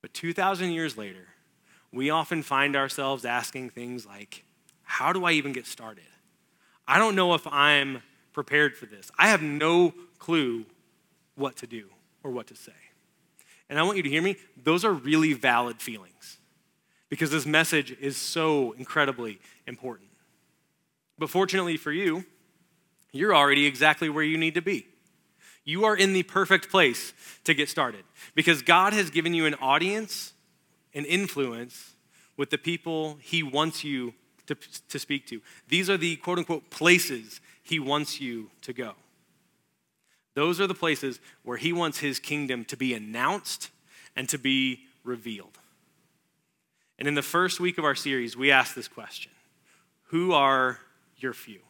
But 0.00 0.14
2,000 0.14 0.70
years 0.70 0.96
later, 0.96 1.28
we 1.92 2.10
often 2.10 2.42
find 2.42 2.76
ourselves 2.76 3.24
asking 3.24 3.70
things 3.70 4.06
like, 4.06 4.44
How 4.84 5.12
do 5.12 5.24
I 5.24 5.32
even 5.32 5.52
get 5.52 5.66
started? 5.66 6.04
I 6.88 6.98
don't 6.98 7.14
know 7.14 7.34
if 7.34 7.46
I'm 7.46 8.02
prepared 8.32 8.74
for 8.74 8.86
this. 8.86 9.10
I 9.18 9.28
have 9.28 9.42
no 9.42 9.92
clue 10.18 10.64
what 11.36 11.56
to 11.56 11.66
do 11.66 11.88
or 12.24 12.30
what 12.30 12.46
to 12.46 12.56
say. 12.56 12.72
And 13.68 13.78
I 13.78 13.82
want 13.82 13.98
you 13.98 14.02
to 14.02 14.08
hear 14.08 14.22
me. 14.22 14.36
Those 14.56 14.86
are 14.86 14.92
really 14.92 15.34
valid 15.34 15.82
feelings 15.82 16.38
because 17.10 17.30
this 17.30 17.44
message 17.44 17.94
is 18.00 18.16
so 18.16 18.72
incredibly 18.72 19.38
important. 19.66 20.08
But 21.18 21.28
fortunately 21.28 21.76
for 21.76 21.92
you, 21.92 22.24
you're 23.12 23.34
already 23.34 23.66
exactly 23.66 24.08
where 24.08 24.24
you 24.24 24.38
need 24.38 24.54
to 24.54 24.62
be. 24.62 24.86
You 25.64 25.84
are 25.84 25.94
in 25.94 26.14
the 26.14 26.22
perfect 26.22 26.70
place 26.70 27.12
to 27.44 27.52
get 27.52 27.68
started 27.68 28.04
because 28.34 28.62
God 28.62 28.94
has 28.94 29.10
given 29.10 29.34
you 29.34 29.44
an 29.44 29.54
audience, 29.56 30.32
an 30.94 31.04
influence 31.04 31.94
with 32.38 32.48
the 32.48 32.56
people 32.56 33.18
He 33.20 33.42
wants 33.42 33.84
you 33.84 34.14
to, 34.48 34.56
to 34.88 34.98
speak 34.98 35.26
to. 35.28 35.40
These 35.68 35.88
are 35.88 35.96
the 35.96 36.16
quote 36.16 36.38
unquote 36.38 36.70
places 36.70 37.40
He 37.62 37.78
wants 37.78 38.20
you 38.20 38.50
to 38.62 38.72
go. 38.72 38.94
Those 40.34 40.60
are 40.60 40.66
the 40.66 40.74
places 40.74 41.20
where 41.42 41.56
He 41.56 41.72
wants 41.72 41.98
His 41.98 42.18
kingdom 42.18 42.64
to 42.66 42.76
be 42.76 42.94
announced 42.94 43.70
and 44.16 44.28
to 44.28 44.38
be 44.38 44.80
revealed. 45.04 45.58
And 46.98 47.06
in 47.06 47.14
the 47.14 47.22
first 47.22 47.60
week 47.60 47.78
of 47.78 47.84
our 47.84 47.94
series, 47.94 48.36
we 48.36 48.50
asked 48.50 48.74
this 48.74 48.88
question 48.88 49.32
Who 50.08 50.32
are 50.32 50.78
your 51.16 51.32
few? 51.32 51.60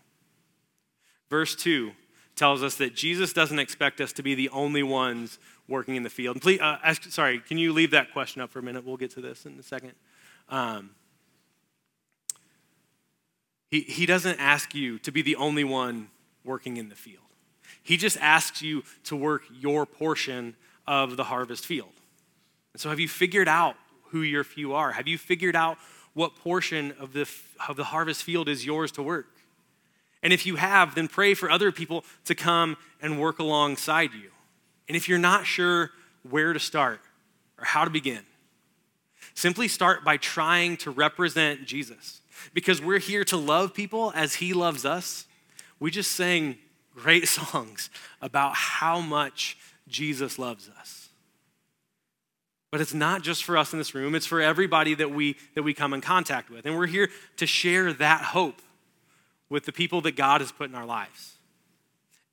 Verse 1.29 1.55
2 1.55 1.93
tells 2.37 2.63
us 2.63 2.77
that 2.77 2.95
Jesus 2.95 3.33
doesn't 3.33 3.59
expect 3.59 4.01
us 4.01 4.13
to 4.13 4.23
be 4.23 4.35
the 4.35 4.49
only 4.51 4.83
ones 4.83 5.39
working 5.67 5.97
in 5.97 6.03
the 6.05 6.11
field. 6.11 6.41
Please, 6.41 6.61
uh, 6.61 6.79
ask, 6.83 7.03
sorry, 7.11 7.41
can 7.41 7.59
you 7.59 7.73
leave 7.73 7.91
that 7.91 8.13
question 8.13 8.41
up 8.41 8.51
for 8.51 8.61
a 8.61 8.63
minute? 8.63 8.87
We'll 8.87 8.97
get 8.97 9.11
to 9.13 9.21
this 9.21 9.45
in 9.45 9.59
a 9.59 9.63
second. 9.63 9.93
Um, 10.49 10.91
he, 13.71 13.81
he 13.81 14.07
doesn't 14.07 14.39
ask 14.41 14.75
you 14.75 14.99
to 15.01 15.13
be 15.13 15.23
the 15.23 15.37
only 15.37 15.65
one 15.65 16.09
working 16.45 16.77
in 16.77 16.89
the 16.89 16.95
field. 16.95 17.25
He 17.83 17.97
just 17.97 18.17
asks 18.19 18.63
you 18.63 18.83
to 19.05 19.17
work 19.17 19.43
your 19.53 19.87
portion 19.87 20.57
of 20.87 21.17
the 21.17 21.25
harvest 21.25 21.67
field. 21.67 21.93
And 22.73 22.81
so, 22.81 22.89
have 22.89 23.01
you 23.01 23.09
figured 23.09 23.49
out 23.49 23.77
who 24.11 24.23
your 24.23 24.45
few 24.45 24.75
are? 24.75 24.93
Have 24.93 25.07
you 25.07 25.19
figured 25.19 25.57
out 25.57 25.79
what 26.15 26.37
portion 26.37 26.95
of 26.99 27.13
the, 27.13 27.29
of 27.69 27.77
the 27.77 27.85
harvest 27.85 28.23
field 28.23 28.49
is 28.49 28.65
yours 28.65 28.91
to 28.93 29.03
work? 29.03 29.27
And 30.23 30.33
if 30.33 30.47
you 30.47 30.57
have, 30.57 30.95
then 30.95 31.09
pray 31.09 31.35
for 31.35 31.51
other 31.51 31.71
people 31.71 32.05
to 32.25 32.35
come 32.35 32.77
and 33.01 33.21
work 33.21 33.39
alongside 33.39 34.13
you. 34.13 34.31
And 34.89 34.97
if 34.97 35.09
you're 35.09 35.19
not 35.19 35.47
sure 35.47 35.91
where 36.29 36.53
to 36.53 36.59
start 36.59 37.01
or 37.59 37.65
how 37.65 37.85
to 37.85 37.91
begin, 37.91 38.23
simply 39.35 39.69
start 39.69 40.05
by 40.05 40.17
trying 40.17 40.77
to 40.79 40.91
represent 40.91 41.67
Jesus. 41.67 42.18
Because 42.55 42.81
we're 42.81 42.99
here 42.99 43.25
to 43.25 43.37
love 43.37 43.75
people 43.75 44.13
as 44.15 44.37
he 44.37 44.53
loves 44.53 44.85
us. 44.85 45.27
We 45.81 45.91
just 45.91 46.13
sang 46.13 46.59
great 46.95 47.29
songs 47.29 47.91
about 48.21 48.55
how 48.55 49.01
much 49.01 49.57
Jesus 49.87 50.39
loves 50.39 50.71
us. 50.79 51.09
But 52.71 52.83
it's 52.83 52.93
not 52.93 53.23
just 53.23 53.45
for 53.45 53.57
us 53.57 53.73
in 53.73 53.79
this 53.79 53.95
room, 53.95 54.15
it's 54.15 54.27
for 54.27 54.43
everybody 54.43 54.95
that 54.95 55.11
we 55.11 55.37
that 55.55 55.63
we 55.63 55.73
come 55.73 55.95
in 55.95 56.03
contact 56.03 56.51
with. 56.51 56.67
And 56.67 56.77
we're 56.77 56.87
here 56.87 57.09
to 57.39 57.47
share 57.47 57.93
that 57.95 58.21
hope 58.21 58.61
with 59.49 59.65
the 59.65 59.73
people 59.73 60.03
that 60.03 60.17
God 60.17 60.43
has 60.43 60.53
put 60.53 60.69
in 60.69 60.75
our 60.75 60.85
lives. 60.85 61.37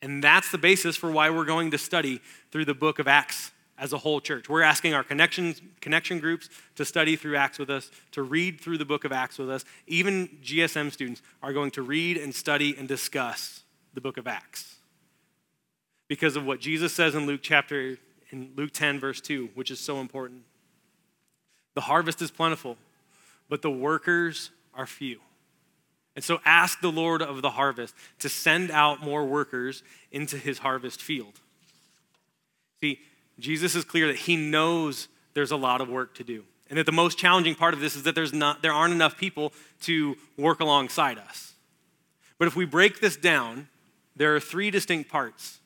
And 0.01 0.21
that's 0.23 0.51
the 0.51 0.57
basis 0.57 0.97
for 0.97 1.09
why 1.09 1.29
we're 1.29 1.45
going 1.45 1.71
to 1.71 1.77
study 1.77 2.19
through 2.51 2.65
the 2.65 2.73
book 2.73 2.99
of 2.99 3.07
Acts 3.07 3.51
as 3.77 3.93
a 3.93 3.97
whole 3.97 4.21
church. 4.21 4.47
We're 4.47 4.61
asking 4.61 4.93
our 4.93 5.03
connections, 5.03 5.61
connection 5.81 6.19
groups 6.19 6.49
to 6.75 6.85
study 6.85 7.15
through 7.15 7.35
Acts 7.35 7.59
with 7.59 7.69
us, 7.69 7.91
to 8.11 8.23
read 8.23 8.61
through 8.61 8.77
the 8.77 8.85
book 8.85 9.03
of 9.03 9.11
Acts 9.11 9.37
with 9.37 9.49
us. 9.49 9.65
Even 9.87 10.29
GSM 10.43 10.91
students 10.91 11.21
are 11.43 11.53
going 11.53 11.71
to 11.71 11.81
read 11.81 12.17
and 12.17 12.33
study 12.33 12.75
and 12.77 12.87
discuss 12.87 13.63
the 13.93 14.01
book 14.01 14.17
of 14.17 14.27
Acts. 14.27 14.75
Because 16.07 16.35
of 16.35 16.45
what 16.45 16.59
Jesus 16.59 16.93
says 16.93 17.15
in 17.15 17.25
Luke 17.25 17.41
chapter 17.43 17.97
in 18.31 18.51
Luke 18.55 18.71
10 18.71 18.99
verse 18.99 19.21
2, 19.21 19.49
which 19.53 19.71
is 19.71 19.79
so 19.79 19.99
important. 19.99 20.43
The 21.73 21.81
harvest 21.81 22.21
is 22.21 22.31
plentiful, 22.31 22.77
but 23.49 23.61
the 23.61 23.71
workers 23.71 24.51
are 24.73 24.87
few. 24.87 25.19
And 26.15 26.23
so 26.23 26.39
ask 26.45 26.79
the 26.79 26.91
Lord 26.91 27.21
of 27.21 27.41
the 27.41 27.51
harvest 27.51 27.93
to 28.19 28.29
send 28.29 28.71
out 28.71 29.01
more 29.01 29.25
workers 29.25 29.83
into 30.11 30.37
his 30.37 30.59
harvest 30.59 31.01
field. 31.01 31.41
See, 32.79 32.99
Jesus 33.39 33.75
is 33.75 33.83
clear 33.83 34.07
that 34.07 34.15
he 34.15 34.35
knows 34.35 35.07
there's 35.33 35.51
a 35.51 35.57
lot 35.57 35.81
of 35.81 35.89
work 35.89 36.15
to 36.15 36.23
do. 36.23 36.43
And 36.69 36.79
that 36.79 36.85
the 36.85 36.91
most 36.91 37.17
challenging 37.17 37.53
part 37.53 37.73
of 37.73 37.79
this 37.79 37.95
is 37.95 38.03
that 38.03 38.15
there's 38.15 38.33
not, 38.33 38.61
there 38.61 38.73
aren't 38.73 38.93
enough 38.93 39.17
people 39.17 39.53
to 39.81 40.15
work 40.37 40.59
alongside 40.59 41.17
us. 41.17 41.53
But 42.39 42.47
if 42.47 42.55
we 42.55 42.65
break 42.65 42.99
this 42.99 43.15
down, 43.15 43.67
there 44.15 44.35
are 44.35 44.39
three 44.39 44.71
distinct 44.71 45.09
parts 45.09 45.59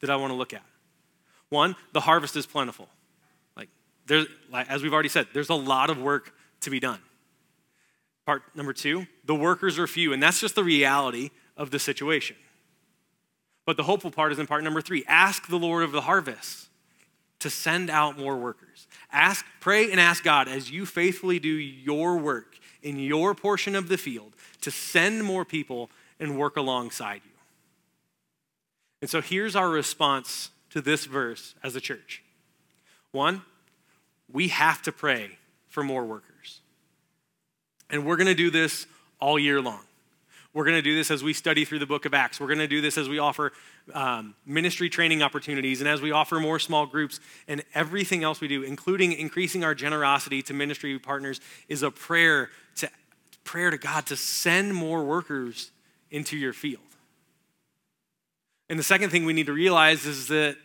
that 0.00 0.10
I 0.10 0.16
want 0.16 0.30
to 0.30 0.36
look 0.36 0.52
at. 0.52 0.62
One, 1.48 1.76
the 1.92 2.00
harvest 2.00 2.36
is 2.36 2.46
plentiful. 2.46 2.88
Like, 3.56 3.68
there's, 4.06 4.26
like, 4.50 4.70
as 4.70 4.82
we've 4.82 4.92
already 4.92 5.08
said, 5.08 5.26
there's 5.32 5.50
a 5.50 5.54
lot 5.54 5.90
of 5.90 6.00
work 6.00 6.32
to 6.60 6.70
be 6.70 6.80
done. 6.80 7.00
Part 8.26 8.42
number 8.54 8.72
two, 8.72 9.06
the 9.24 9.34
workers 9.34 9.78
are 9.78 9.86
few, 9.86 10.12
and 10.12 10.22
that's 10.22 10.40
just 10.40 10.54
the 10.54 10.64
reality 10.64 11.30
of 11.56 11.70
the 11.70 11.78
situation. 11.78 12.36
But 13.66 13.76
the 13.76 13.82
hopeful 13.82 14.10
part 14.10 14.32
is 14.32 14.38
in 14.38 14.46
part 14.46 14.62
number 14.62 14.80
three 14.80 15.04
ask 15.06 15.48
the 15.48 15.58
Lord 15.58 15.82
of 15.82 15.92
the 15.92 16.02
harvest 16.02 16.68
to 17.44 17.50
send 17.50 17.90
out 17.90 18.18
more 18.18 18.38
workers. 18.38 18.86
Ask, 19.12 19.44
pray, 19.60 19.90
and 19.90 20.00
ask 20.00 20.24
God 20.24 20.48
as 20.48 20.70
you 20.70 20.86
faithfully 20.86 21.38
do 21.38 21.50
your 21.50 22.16
work 22.16 22.56
in 22.82 22.98
your 22.98 23.34
portion 23.34 23.76
of 23.76 23.88
the 23.88 23.98
field 23.98 24.32
to 24.62 24.70
send 24.70 25.22
more 25.22 25.44
people 25.44 25.90
and 26.18 26.38
work 26.38 26.56
alongside 26.56 27.20
you. 27.22 27.30
And 29.02 29.10
so 29.10 29.20
here's 29.20 29.54
our 29.54 29.68
response 29.68 30.52
to 30.70 30.80
this 30.80 31.04
verse 31.04 31.54
as 31.62 31.76
a 31.76 31.82
church. 31.82 32.22
One, 33.12 33.42
we 34.32 34.48
have 34.48 34.80
to 34.82 34.90
pray 34.90 35.36
for 35.68 35.84
more 35.84 36.06
workers. 36.06 36.60
And 37.90 38.06
we're 38.06 38.16
going 38.16 38.26
to 38.26 38.34
do 38.34 38.50
this 38.50 38.86
all 39.20 39.38
year 39.38 39.60
long. 39.60 39.82
We're 40.54 40.64
going 40.64 40.76
to 40.76 40.82
do 40.82 40.94
this 40.94 41.10
as 41.10 41.22
we 41.22 41.34
study 41.34 41.66
through 41.66 41.80
the 41.80 41.86
book 41.86 42.06
of 42.06 42.14
Acts. 42.14 42.40
We're 42.40 42.46
going 42.46 42.58
to 42.60 42.66
do 42.66 42.80
this 42.80 42.96
as 42.96 43.08
we 43.08 43.18
offer 43.18 43.52
um, 43.92 44.34
ministry 44.46 44.88
training 44.88 45.20
opportunities 45.20 45.80
and 45.80 45.88
as 45.88 46.00
we 46.00 46.12
offer 46.12 46.40
more 46.40 46.58
small 46.58 46.86
groups 46.86 47.20
and 47.46 47.62
everything 47.74 48.24
else 48.24 48.40
we 48.40 48.48
do, 48.48 48.62
including 48.62 49.12
increasing 49.12 49.64
our 49.64 49.74
generosity 49.74 50.40
to 50.42 50.54
ministry 50.54 50.98
partners, 50.98 51.40
is 51.68 51.82
a 51.82 51.90
prayer 51.90 52.50
to 52.76 52.88
prayer 53.42 53.70
to 53.70 53.76
God 53.76 54.06
to 54.06 54.16
send 54.16 54.74
more 54.74 55.04
workers 55.04 55.70
into 56.10 56.36
your 56.36 56.54
field. 56.54 56.80
And 58.70 58.78
the 58.78 58.84
second 58.84 59.10
thing 59.10 59.26
we 59.26 59.34
need 59.34 59.46
to 59.46 59.52
realize 59.52 60.06
is 60.06 60.28
that 60.28 60.56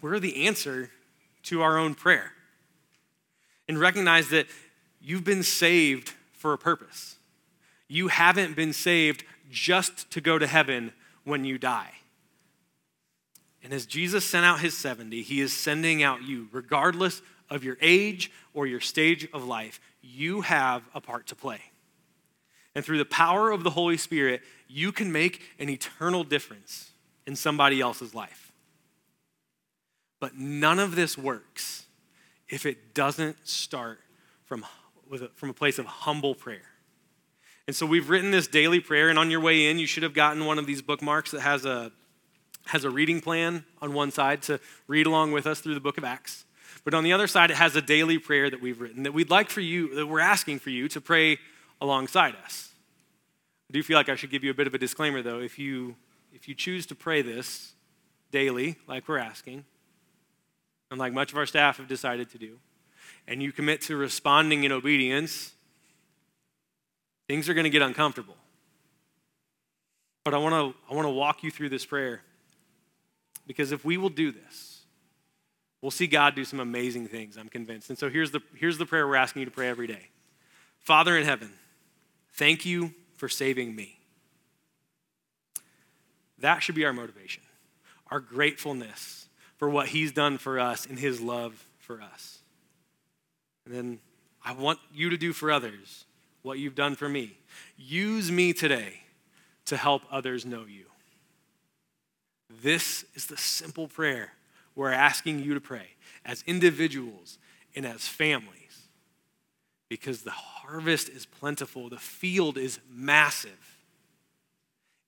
we're 0.00 0.20
the 0.20 0.46
answer 0.46 0.90
to 1.44 1.62
our 1.62 1.76
own 1.76 1.94
prayer. 1.94 2.30
And 3.68 3.80
recognize 3.80 4.28
that 4.28 4.46
You've 5.06 5.22
been 5.22 5.44
saved 5.44 6.12
for 6.32 6.52
a 6.52 6.58
purpose. 6.58 7.15
You 7.88 8.08
haven't 8.08 8.56
been 8.56 8.72
saved 8.72 9.24
just 9.50 10.10
to 10.12 10.20
go 10.20 10.38
to 10.38 10.46
heaven 10.46 10.92
when 11.24 11.44
you 11.44 11.58
die. 11.58 11.92
And 13.62 13.72
as 13.72 13.86
Jesus 13.86 14.24
sent 14.24 14.44
out 14.44 14.60
his 14.60 14.76
70, 14.76 15.22
he 15.22 15.40
is 15.40 15.52
sending 15.52 16.02
out 16.02 16.22
you, 16.22 16.48
regardless 16.52 17.22
of 17.50 17.64
your 17.64 17.76
age 17.80 18.30
or 18.54 18.66
your 18.66 18.80
stage 18.80 19.28
of 19.32 19.44
life. 19.44 19.80
You 20.02 20.42
have 20.42 20.82
a 20.94 21.00
part 21.00 21.26
to 21.28 21.34
play. 21.34 21.60
And 22.74 22.84
through 22.84 22.98
the 22.98 23.04
power 23.04 23.50
of 23.50 23.64
the 23.64 23.70
Holy 23.70 23.96
Spirit, 23.96 24.42
you 24.68 24.92
can 24.92 25.10
make 25.10 25.42
an 25.58 25.68
eternal 25.68 26.24
difference 26.24 26.90
in 27.26 27.34
somebody 27.34 27.80
else's 27.80 28.14
life. 28.14 28.52
But 30.20 30.36
none 30.36 30.78
of 30.78 30.94
this 30.94 31.16
works 31.16 31.86
if 32.48 32.66
it 32.66 32.94
doesn't 32.94 33.36
start 33.46 33.98
from 34.44 34.64
a, 35.12 35.28
from 35.34 35.50
a 35.50 35.54
place 35.54 35.78
of 35.78 35.86
humble 35.86 36.34
prayer. 36.34 36.75
And 37.66 37.74
so 37.74 37.84
we've 37.84 38.08
written 38.08 38.30
this 38.30 38.46
daily 38.46 38.78
prayer, 38.78 39.08
and 39.08 39.18
on 39.18 39.30
your 39.30 39.40
way 39.40 39.68
in, 39.68 39.78
you 39.78 39.86
should 39.86 40.04
have 40.04 40.14
gotten 40.14 40.44
one 40.44 40.58
of 40.58 40.66
these 40.66 40.82
bookmarks 40.82 41.32
that 41.32 41.40
has 41.40 41.64
a, 41.64 41.90
has 42.66 42.84
a 42.84 42.90
reading 42.90 43.20
plan 43.20 43.64
on 43.82 43.92
one 43.92 44.12
side 44.12 44.42
to 44.42 44.60
read 44.86 45.06
along 45.06 45.32
with 45.32 45.46
us 45.46 45.60
through 45.60 45.74
the 45.74 45.80
book 45.80 45.98
of 45.98 46.04
Acts. 46.04 46.44
But 46.84 46.94
on 46.94 47.02
the 47.02 47.12
other 47.12 47.26
side, 47.26 47.50
it 47.50 47.56
has 47.56 47.74
a 47.74 47.82
daily 47.82 48.18
prayer 48.18 48.48
that 48.48 48.60
we've 48.60 48.80
written 48.80 49.02
that 49.02 49.12
we'd 49.12 49.30
like 49.30 49.50
for 49.50 49.60
you, 49.60 49.92
that 49.96 50.06
we're 50.06 50.20
asking 50.20 50.60
for 50.60 50.70
you 50.70 50.88
to 50.90 51.00
pray 51.00 51.38
alongside 51.80 52.36
us. 52.44 52.70
I 53.68 53.72
do 53.72 53.82
feel 53.82 53.96
like 53.96 54.08
I 54.08 54.14
should 54.14 54.30
give 54.30 54.44
you 54.44 54.52
a 54.52 54.54
bit 54.54 54.68
of 54.68 54.74
a 54.74 54.78
disclaimer, 54.78 55.20
though. 55.20 55.40
If 55.40 55.58
you, 55.58 55.96
if 56.32 56.46
you 56.46 56.54
choose 56.54 56.86
to 56.86 56.94
pray 56.94 57.22
this 57.22 57.72
daily, 58.30 58.76
like 58.86 59.08
we're 59.08 59.18
asking, 59.18 59.64
and 60.92 61.00
like 61.00 61.12
much 61.12 61.32
of 61.32 61.38
our 61.38 61.46
staff 61.46 61.78
have 61.78 61.88
decided 61.88 62.30
to 62.30 62.38
do, 62.38 62.58
and 63.26 63.42
you 63.42 63.50
commit 63.50 63.80
to 63.82 63.96
responding 63.96 64.62
in 64.62 64.70
obedience, 64.70 65.52
things 67.28 67.48
are 67.48 67.54
going 67.54 67.64
to 67.64 67.70
get 67.70 67.82
uncomfortable. 67.82 68.36
But 70.24 70.34
I 70.34 70.38
want 70.38 70.54
to 70.54 70.80
I 70.90 70.94
want 70.94 71.06
to 71.06 71.12
walk 71.12 71.42
you 71.42 71.50
through 71.50 71.68
this 71.68 71.86
prayer 71.86 72.22
because 73.46 73.72
if 73.72 73.84
we 73.84 73.96
will 73.96 74.08
do 74.08 74.32
this, 74.32 74.80
we'll 75.80 75.90
see 75.90 76.06
God 76.06 76.34
do 76.34 76.44
some 76.44 76.60
amazing 76.60 77.08
things, 77.08 77.36
I'm 77.36 77.48
convinced. 77.48 77.90
And 77.90 77.98
so 77.98 78.10
here's 78.10 78.32
the, 78.32 78.40
here's 78.56 78.78
the 78.78 78.86
prayer 78.86 79.06
we're 79.06 79.16
asking 79.16 79.40
you 79.40 79.46
to 79.46 79.52
pray 79.52 79.68
every 79.68 79.86
day 79.86 80.08
Father 80.80 81.16
in 81.16 81.24
heaven, 81.24 81.52
thank 82.32 82.64
you 82.64 82.94
for 83.16 83.28
saving 83.28 83.74
me. 83.74 83.98
That 86.38 86.62
should 86.62 86.74
be 86.74 86.84
our 86.84 86.92
motivation, 86.92 87.42
our 88.10 88.20
gratefulness 88.20 89.28
for 89.58 89.68
what 89.68 89.88
He's 89.88 90.12
done 90.12 90.38
for 90.38 90.58
us 90.58 90.86
and 90.86 90.98
His 90.98 91.20
love 91.20 91.66
for 91.78 92.02
us. 92.02 92.40
And 93.64 93.74
then 93.74 93.98
I 94.44 94.52
want 94.52 94.78
you 94.92 95.10
to 95.10 95.16
do 95.16 95.32
for 95.32 95.50
others 95.50 96.05
what 96.46 96.60
you've 96.60 96.76
done 96.76 96.94
for 96.94 97.08
me. 97.08 97.36
Use 97.76 98.30
me 98.30 98.52
today 98.52 99.00
to 99.64 99.76
help 99.76 100.02
others 100.12 100.46
know 100.46 100.64
you. 100.64 100.84
This 102.62 103.04
is 103.16 103.26
the 103.26 103.36
simple 103.36 103.88
prayer 103.88 104.32
we're 104.76 104.92
asking 104.92 105.40
you 105.40 105.54
to 105.54 105.60
pray 105.60 105.88
as 106.24 106.44
individuals 106.46 107.38
and 107.74 107.84
as 107.84 108.06
families 108.06 108.86
because 109.88 110.22
the 110.22 110.30
harvest 110.30 111.08
is 111.08 111.26
plentiful, 111.26 111.88
the 111.88 111.96
field 111.96 112.56
is 112.56 112.78
massive, 112.88 113.78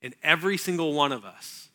and 0.01 0.15
every 0.21 0.57
single 0.57 0.93
one 0.93 1.13
of 1.13 1.23
us 1.23 1.69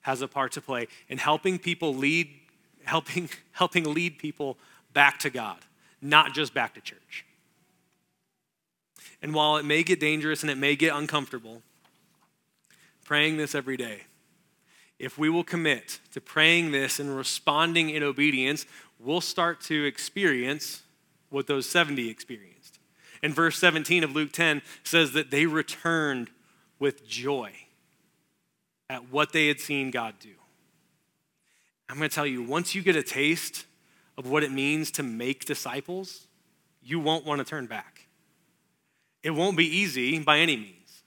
has 0.00 0.22
a 0.22 0.28
part 0.28 0.50
to 0.52 0.60
play 0.60 0.88
in 1.08 1.18
helping 1.18 1.58
people 1.58 1.94
lead 1.94 2.28
helping 2.84 3.28
helping 3.52 3.94
lead 3.94 4.18
people 4.18 4.58
back 4.92 5.20
to 5.20 5.30
God, 5.30 5.58
not 6.02 6.34
just 6.34 6.52
back 6.52 6.74
to 6.74 6.80
church. 6.80 7.24
And 9.22 9.34
while 9.34 9.56
it 9.56 9.64
may 9.64 9.82
get 9.82 10.00
dangerous 10.00 10.42
and 10.42 10.50
it 10.50 10.58
may 10.58 10.76
get 10.76 10.94
uncomfortable, 10.94 11.62
praying 13.04 13.36
this 13.36 13.54
every 13.54 13.76
day, 13.76 14.02
if 14.98 15.18
we 15.18 15.28
will 15.28 15.44
commit 15.44 16.00
to 16.12 16.20
praying 16.20 16.72
this 16.72 17.00
and 17.00 17.16
responding 17.16 17.90
in 17.90 18.02
obedience, 18.02 18.66
we'll 18.98 19.20
start 19.20 19.60
to 19.62 19.84
experience 19.84 20.82
what 21.30 21.46
those 21.46 21.68
70 21.68 22.08
experienced. 22.08 22.78
And 23.22 23.34
verse 23.34 23.58
17 23.58 24.04
of 24.04 24.14
Luke 24.14 24.32
10 24.32 24.62
says 24.82 25.12
that 25.12 25.30
they 25.30 25.46
returned 25.46 26.30
with 26.78 27.06
joy 27.06 27.52
at 28.90 29.10
what 29.10 29.32
they 29.32 29.48
had 29.48 29.60
seen 29.60 29.90
God 29.90 30.14
do. 30.20 30.30
I'm 31.88 31.96
going 31.96 32.08
to 32.08 32.14
tell 32.14 32.26
you, 32.26 32.42
once 32.42 32.74
you 32.74 32.82
get 32.82 32.96
a 32.96 33.02
taste 33.02 33.66
of 34.16 34.28
what 34.28 34.42
it 34.42 34.52
means 34.52 34.90
to 34.92 35.02
make 35.02 35.44
disciples, 35.44 36.26
you 36.82 37.00
won't 37.00 37.24
want 37.24 37.38
to 37.40 37.44
turn 37.44 37.66
back. 37.66 37.93
It 39.24 39.30
won't 39.30 39.56
be 39.56 39.64
easy 39.64 40.18
by 40.20 40.38
any 40.38 40.56
means. 40.56 41.02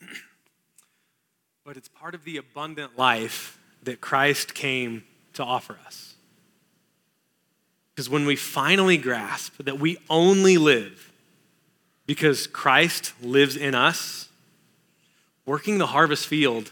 but 1.64 1.76
it's 1.76 1.88
part 1.88 2.14
of 2.14 2.24
the 2.24 2.36
abundant 2.36 2.96
life 2.96 3.58
that 3.82 4.00
Christ 4.00 4.54
came 4.54 5.02
to 5.32 5.42
offer 5.42 5.78
us. 5.86 6.14
Because 7.94 8.08
when 8.08 8.26
we 8.26 8.36
finally 8.36 8.98
grasp 8.98 9.54
that 9.64 9.78
we 9.78 9.96
only 10.08 10.58
live 10.58 11.10
because 12.06 12.46
Christ 12.46 13.14
lives 13.22 13.56
in 13.56 13.74
us, 13.74 14.28
working 15.46 15.78
the 15.78 15.86
harvest 15.86 16.26
field 16.26 16.70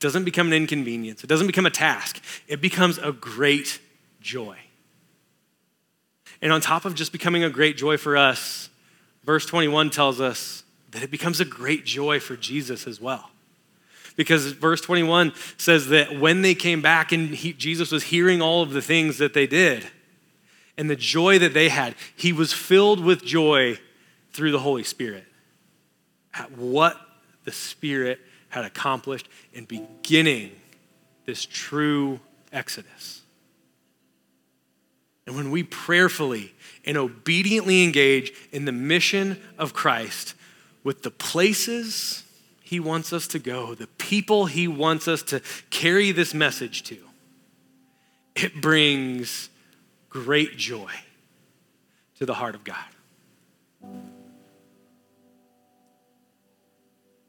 doesn't 0.00 0.24
become 0.24 0.48
an 0.48 0.52
inconvenience. 0.52 1.22
It 1.22 1.28
doesn't 1.28 1.46
become 1.46 1.66
a 1.66 1.70
task. 1.70 2.20
It 2.46 2.60
becomes 2.60 2.98
a 2.98 3.12
great 3.12 3.80
joy. 4.20 4.56
And 6.40 6.52
on 6.52 6.60
top 6.60 6.84
of 6.84 6.94
just 6.94 7.12
becoming 7.12 7.44
a 7.44 7.50
great 7.50 7.76
joy 7.76 7.96
for 7.96 8.16
us, 8.16 8.70
verse 9.28 9.44
21 9.44 9.90
tells 9.90 10.22
us 10.22 10.64
that 10.90 11.02
it 11.02 11.10
becomes 11.10 11.38
a 11.38 11.44
great 11.44 11.84
joy 11.84 12.18
for 12.18 12.34
Jesus 12.34 12.86
as 12.86 12.98
well. 12.98 13.28
Because 14.16 14.52
verse 14.52 14.80
21 14.80 15.34
says 15.58 15.88
that 15.88 16.18
when 16.18 16.40
they 16.40 16.54
came 16.54 16.80
back 16.80 17.12
and 17.12 17.34
he, 17.34 17.52
Jesus 17.52 17.92
was 17.92 18.04
hearing 18.04 18.40
all 18.40 18.62
of 18.62 18.70
the 18.70 18.80
things 18.80 19.18
that 19.18 19.34
they 19.34 19.46
did 19.46 19.86
and 20.78 20.88
the 20.88 20.96
joy 20.96 21.38
that 21.40 21.52
they 21.52 21.68
had, 21.68 21.94
he 22.16 22.32
was 22.32 22.54
filled 22.54 23.04
with 23.04 23.22
joy 23.22 23.78
through 24.32 24.50
the 24.50 24.60
Holy 24.60 24.82
Spirit 24.82 25.26
at 26.32 26.50
what 26.52 26.98
the 27.44 27.52
Spirit 27.52 28.20
had 28.48 28.64
accomplished 28.64 29.28
in 29.52 29.66
beginning 29.66 30.52
this 31.26 31.44
true 31.44 32.18
exodus. 32.50 33.17
And 35.28 35.36
when 35.36 35.50
we 35.50 35.62
prayerfully 35.62 36.54
and 36.86 36.96
obediently 36.96 37.84
engage 37.84 38.32
in 38.50 38.64
the 38.64 38.72
mission 38.72 39.38
of 39.58 39.74
Christ 39.74 40.34
with 40.82 41.02
the 41.02 41.10
places 41.10 42.24
he 42.62 42.80
wants 42.80 43.12
us 43.12 43.26
to 43.28 43.38
go, 43.38 43.74
the 43.74 43.88
people 43.98 44.46
he 44.46 44.66
wants 44.66 45.06
us 45.06 45.22
to 45.24 45.42
carry 45.68 46.12
this 46.12 46.32
message 46.32 46.82
to, 46.84 46.96
it 48.34 48.62
brings 48.62 49.50
great 50.08 50.56
joy 50.56 50.92
to 52.16 52.24
the 52.24 52.32
heart 52.32 52.54
of 52.54 52.64
God. 52.64 52.78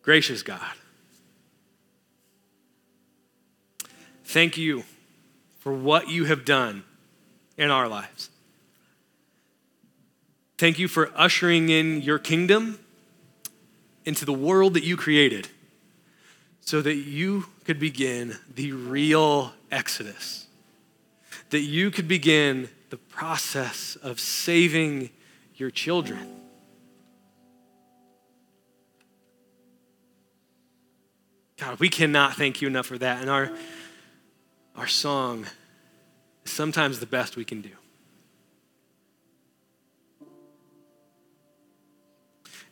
Gracious 0.04 0.42
God, 0.42 0.74
thank 4.24 4.58
you 4.58 4.86
for 5.58 5.74
what 5.74 6.08
you 6.08 6.24
have 6.24 6.46
done 6.46 6.86
in 7.60 7.70
our 7.70 7.90
lives. 7.90 8.30
Thank 10.58 10.80
you 10.80 10.88
for 10.88 11.12
ushering 11.14 11.70
in 11.70 12.02
your 12.02 12.18
kingdom 12.18 12.80
into 14.06 14.26
the 14.26 14.34
world 14.34 14.74
that 14.74 14.84
you 14.84 14.96
created 14.96 15.50
so 16.62 16.82
that 16.82 16.96
you 16.96 17.46
could 17.66 17.80
begin 17.80 18.38
the 18.56 18.72
real 18.72 19.52
exodus, 19.72 20.48
that 21.50 21.60
you 21.60 21.92
could 21.92 22.08
begin 22.08 22.70
the 22.90 22.98
process 22.98 23.98
of 23.98 24.20
saving 24.20 25.10
your 25.56 25.70
children. 25.70 26.36
God, 31.58 31.78
we 31.80 31.90
cannot 31.90 32.36
thank 32.36 32.62
you 32.62 32.70
enough 32.70 32.86
for 32.86 32.98
that. 32.98 33.20
And 33.20 33.30
our, 33.30 33.52
our 34.78 34.88
song 34.88 35.46
sometimes 36.50 37.00
the 37.00 37.06
best 37.06 37.36
we 37.36 37.46
can 37.46 37.62
do. 37.62 37.72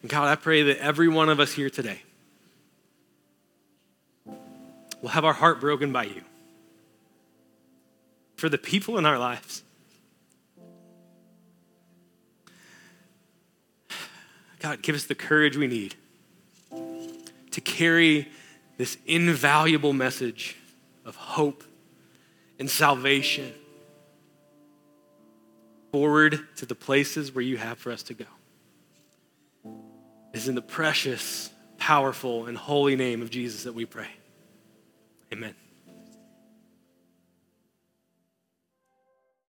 And 0.01 0.11
God, 0.11 0.27
I 0.27 0.35
pray 0.35 0.63
that 0.63 0.77
every 0.79 1.07
one 1.07 1.29
of 1.29 1.39
us 1.39 1.53
here 1.53 1.69
today 1.69 2.01
will 5.01 5.09
have 5.09 5.25
our 5.25 5.33
heart 5.33 5.59
broken 5.59 5.91
by 5.91 6.03
you 6.03 6.21
for 8.35 8.49
the 8.49 8.57
people 8.57 8.97
in 8.97 9.05
our 9.05 9.17
lives. 9.17 9.63
God, 14.59 14.81
give 14.81 14.95
us 14.95 15.05
the 15.05 15.15
courage 15.15 15.55
we 15.57 15.67
need 15.67 15.95
to 17.51 17.61
carry 17.61 18.27
this 18.77 18.97
invaluable 19.05 19.93
message 19.93 20.55
of 21.05 21.15
hope 21.15 21.63
and 22.59 22.69
salvation 22.69 23.53
forward 25.91 26.39
to 26.57 26.65
the 26.65 26.75
places 26.75 27.33
where 27.33 27.43
you 27.43 27.57
have 27.57 27.77
for 27.77 27.91
us 27.91 28.03
to 28.03 28.13
go 28.13 28.25
is 30.33 30.47
in 30.47 30.55
the 30.55 30.61
precious, 30.61 31.49
powerful, 31.77 32.45
and 32.45 32.57
holy 32.57 32.95
name 32.95 33.21
of 33.21 33.29
Jesus 33.29 33.63
that 33.63 33.73
we 33.73 33.85
pray. 33.85 34.09
Amen. 35.33 35.55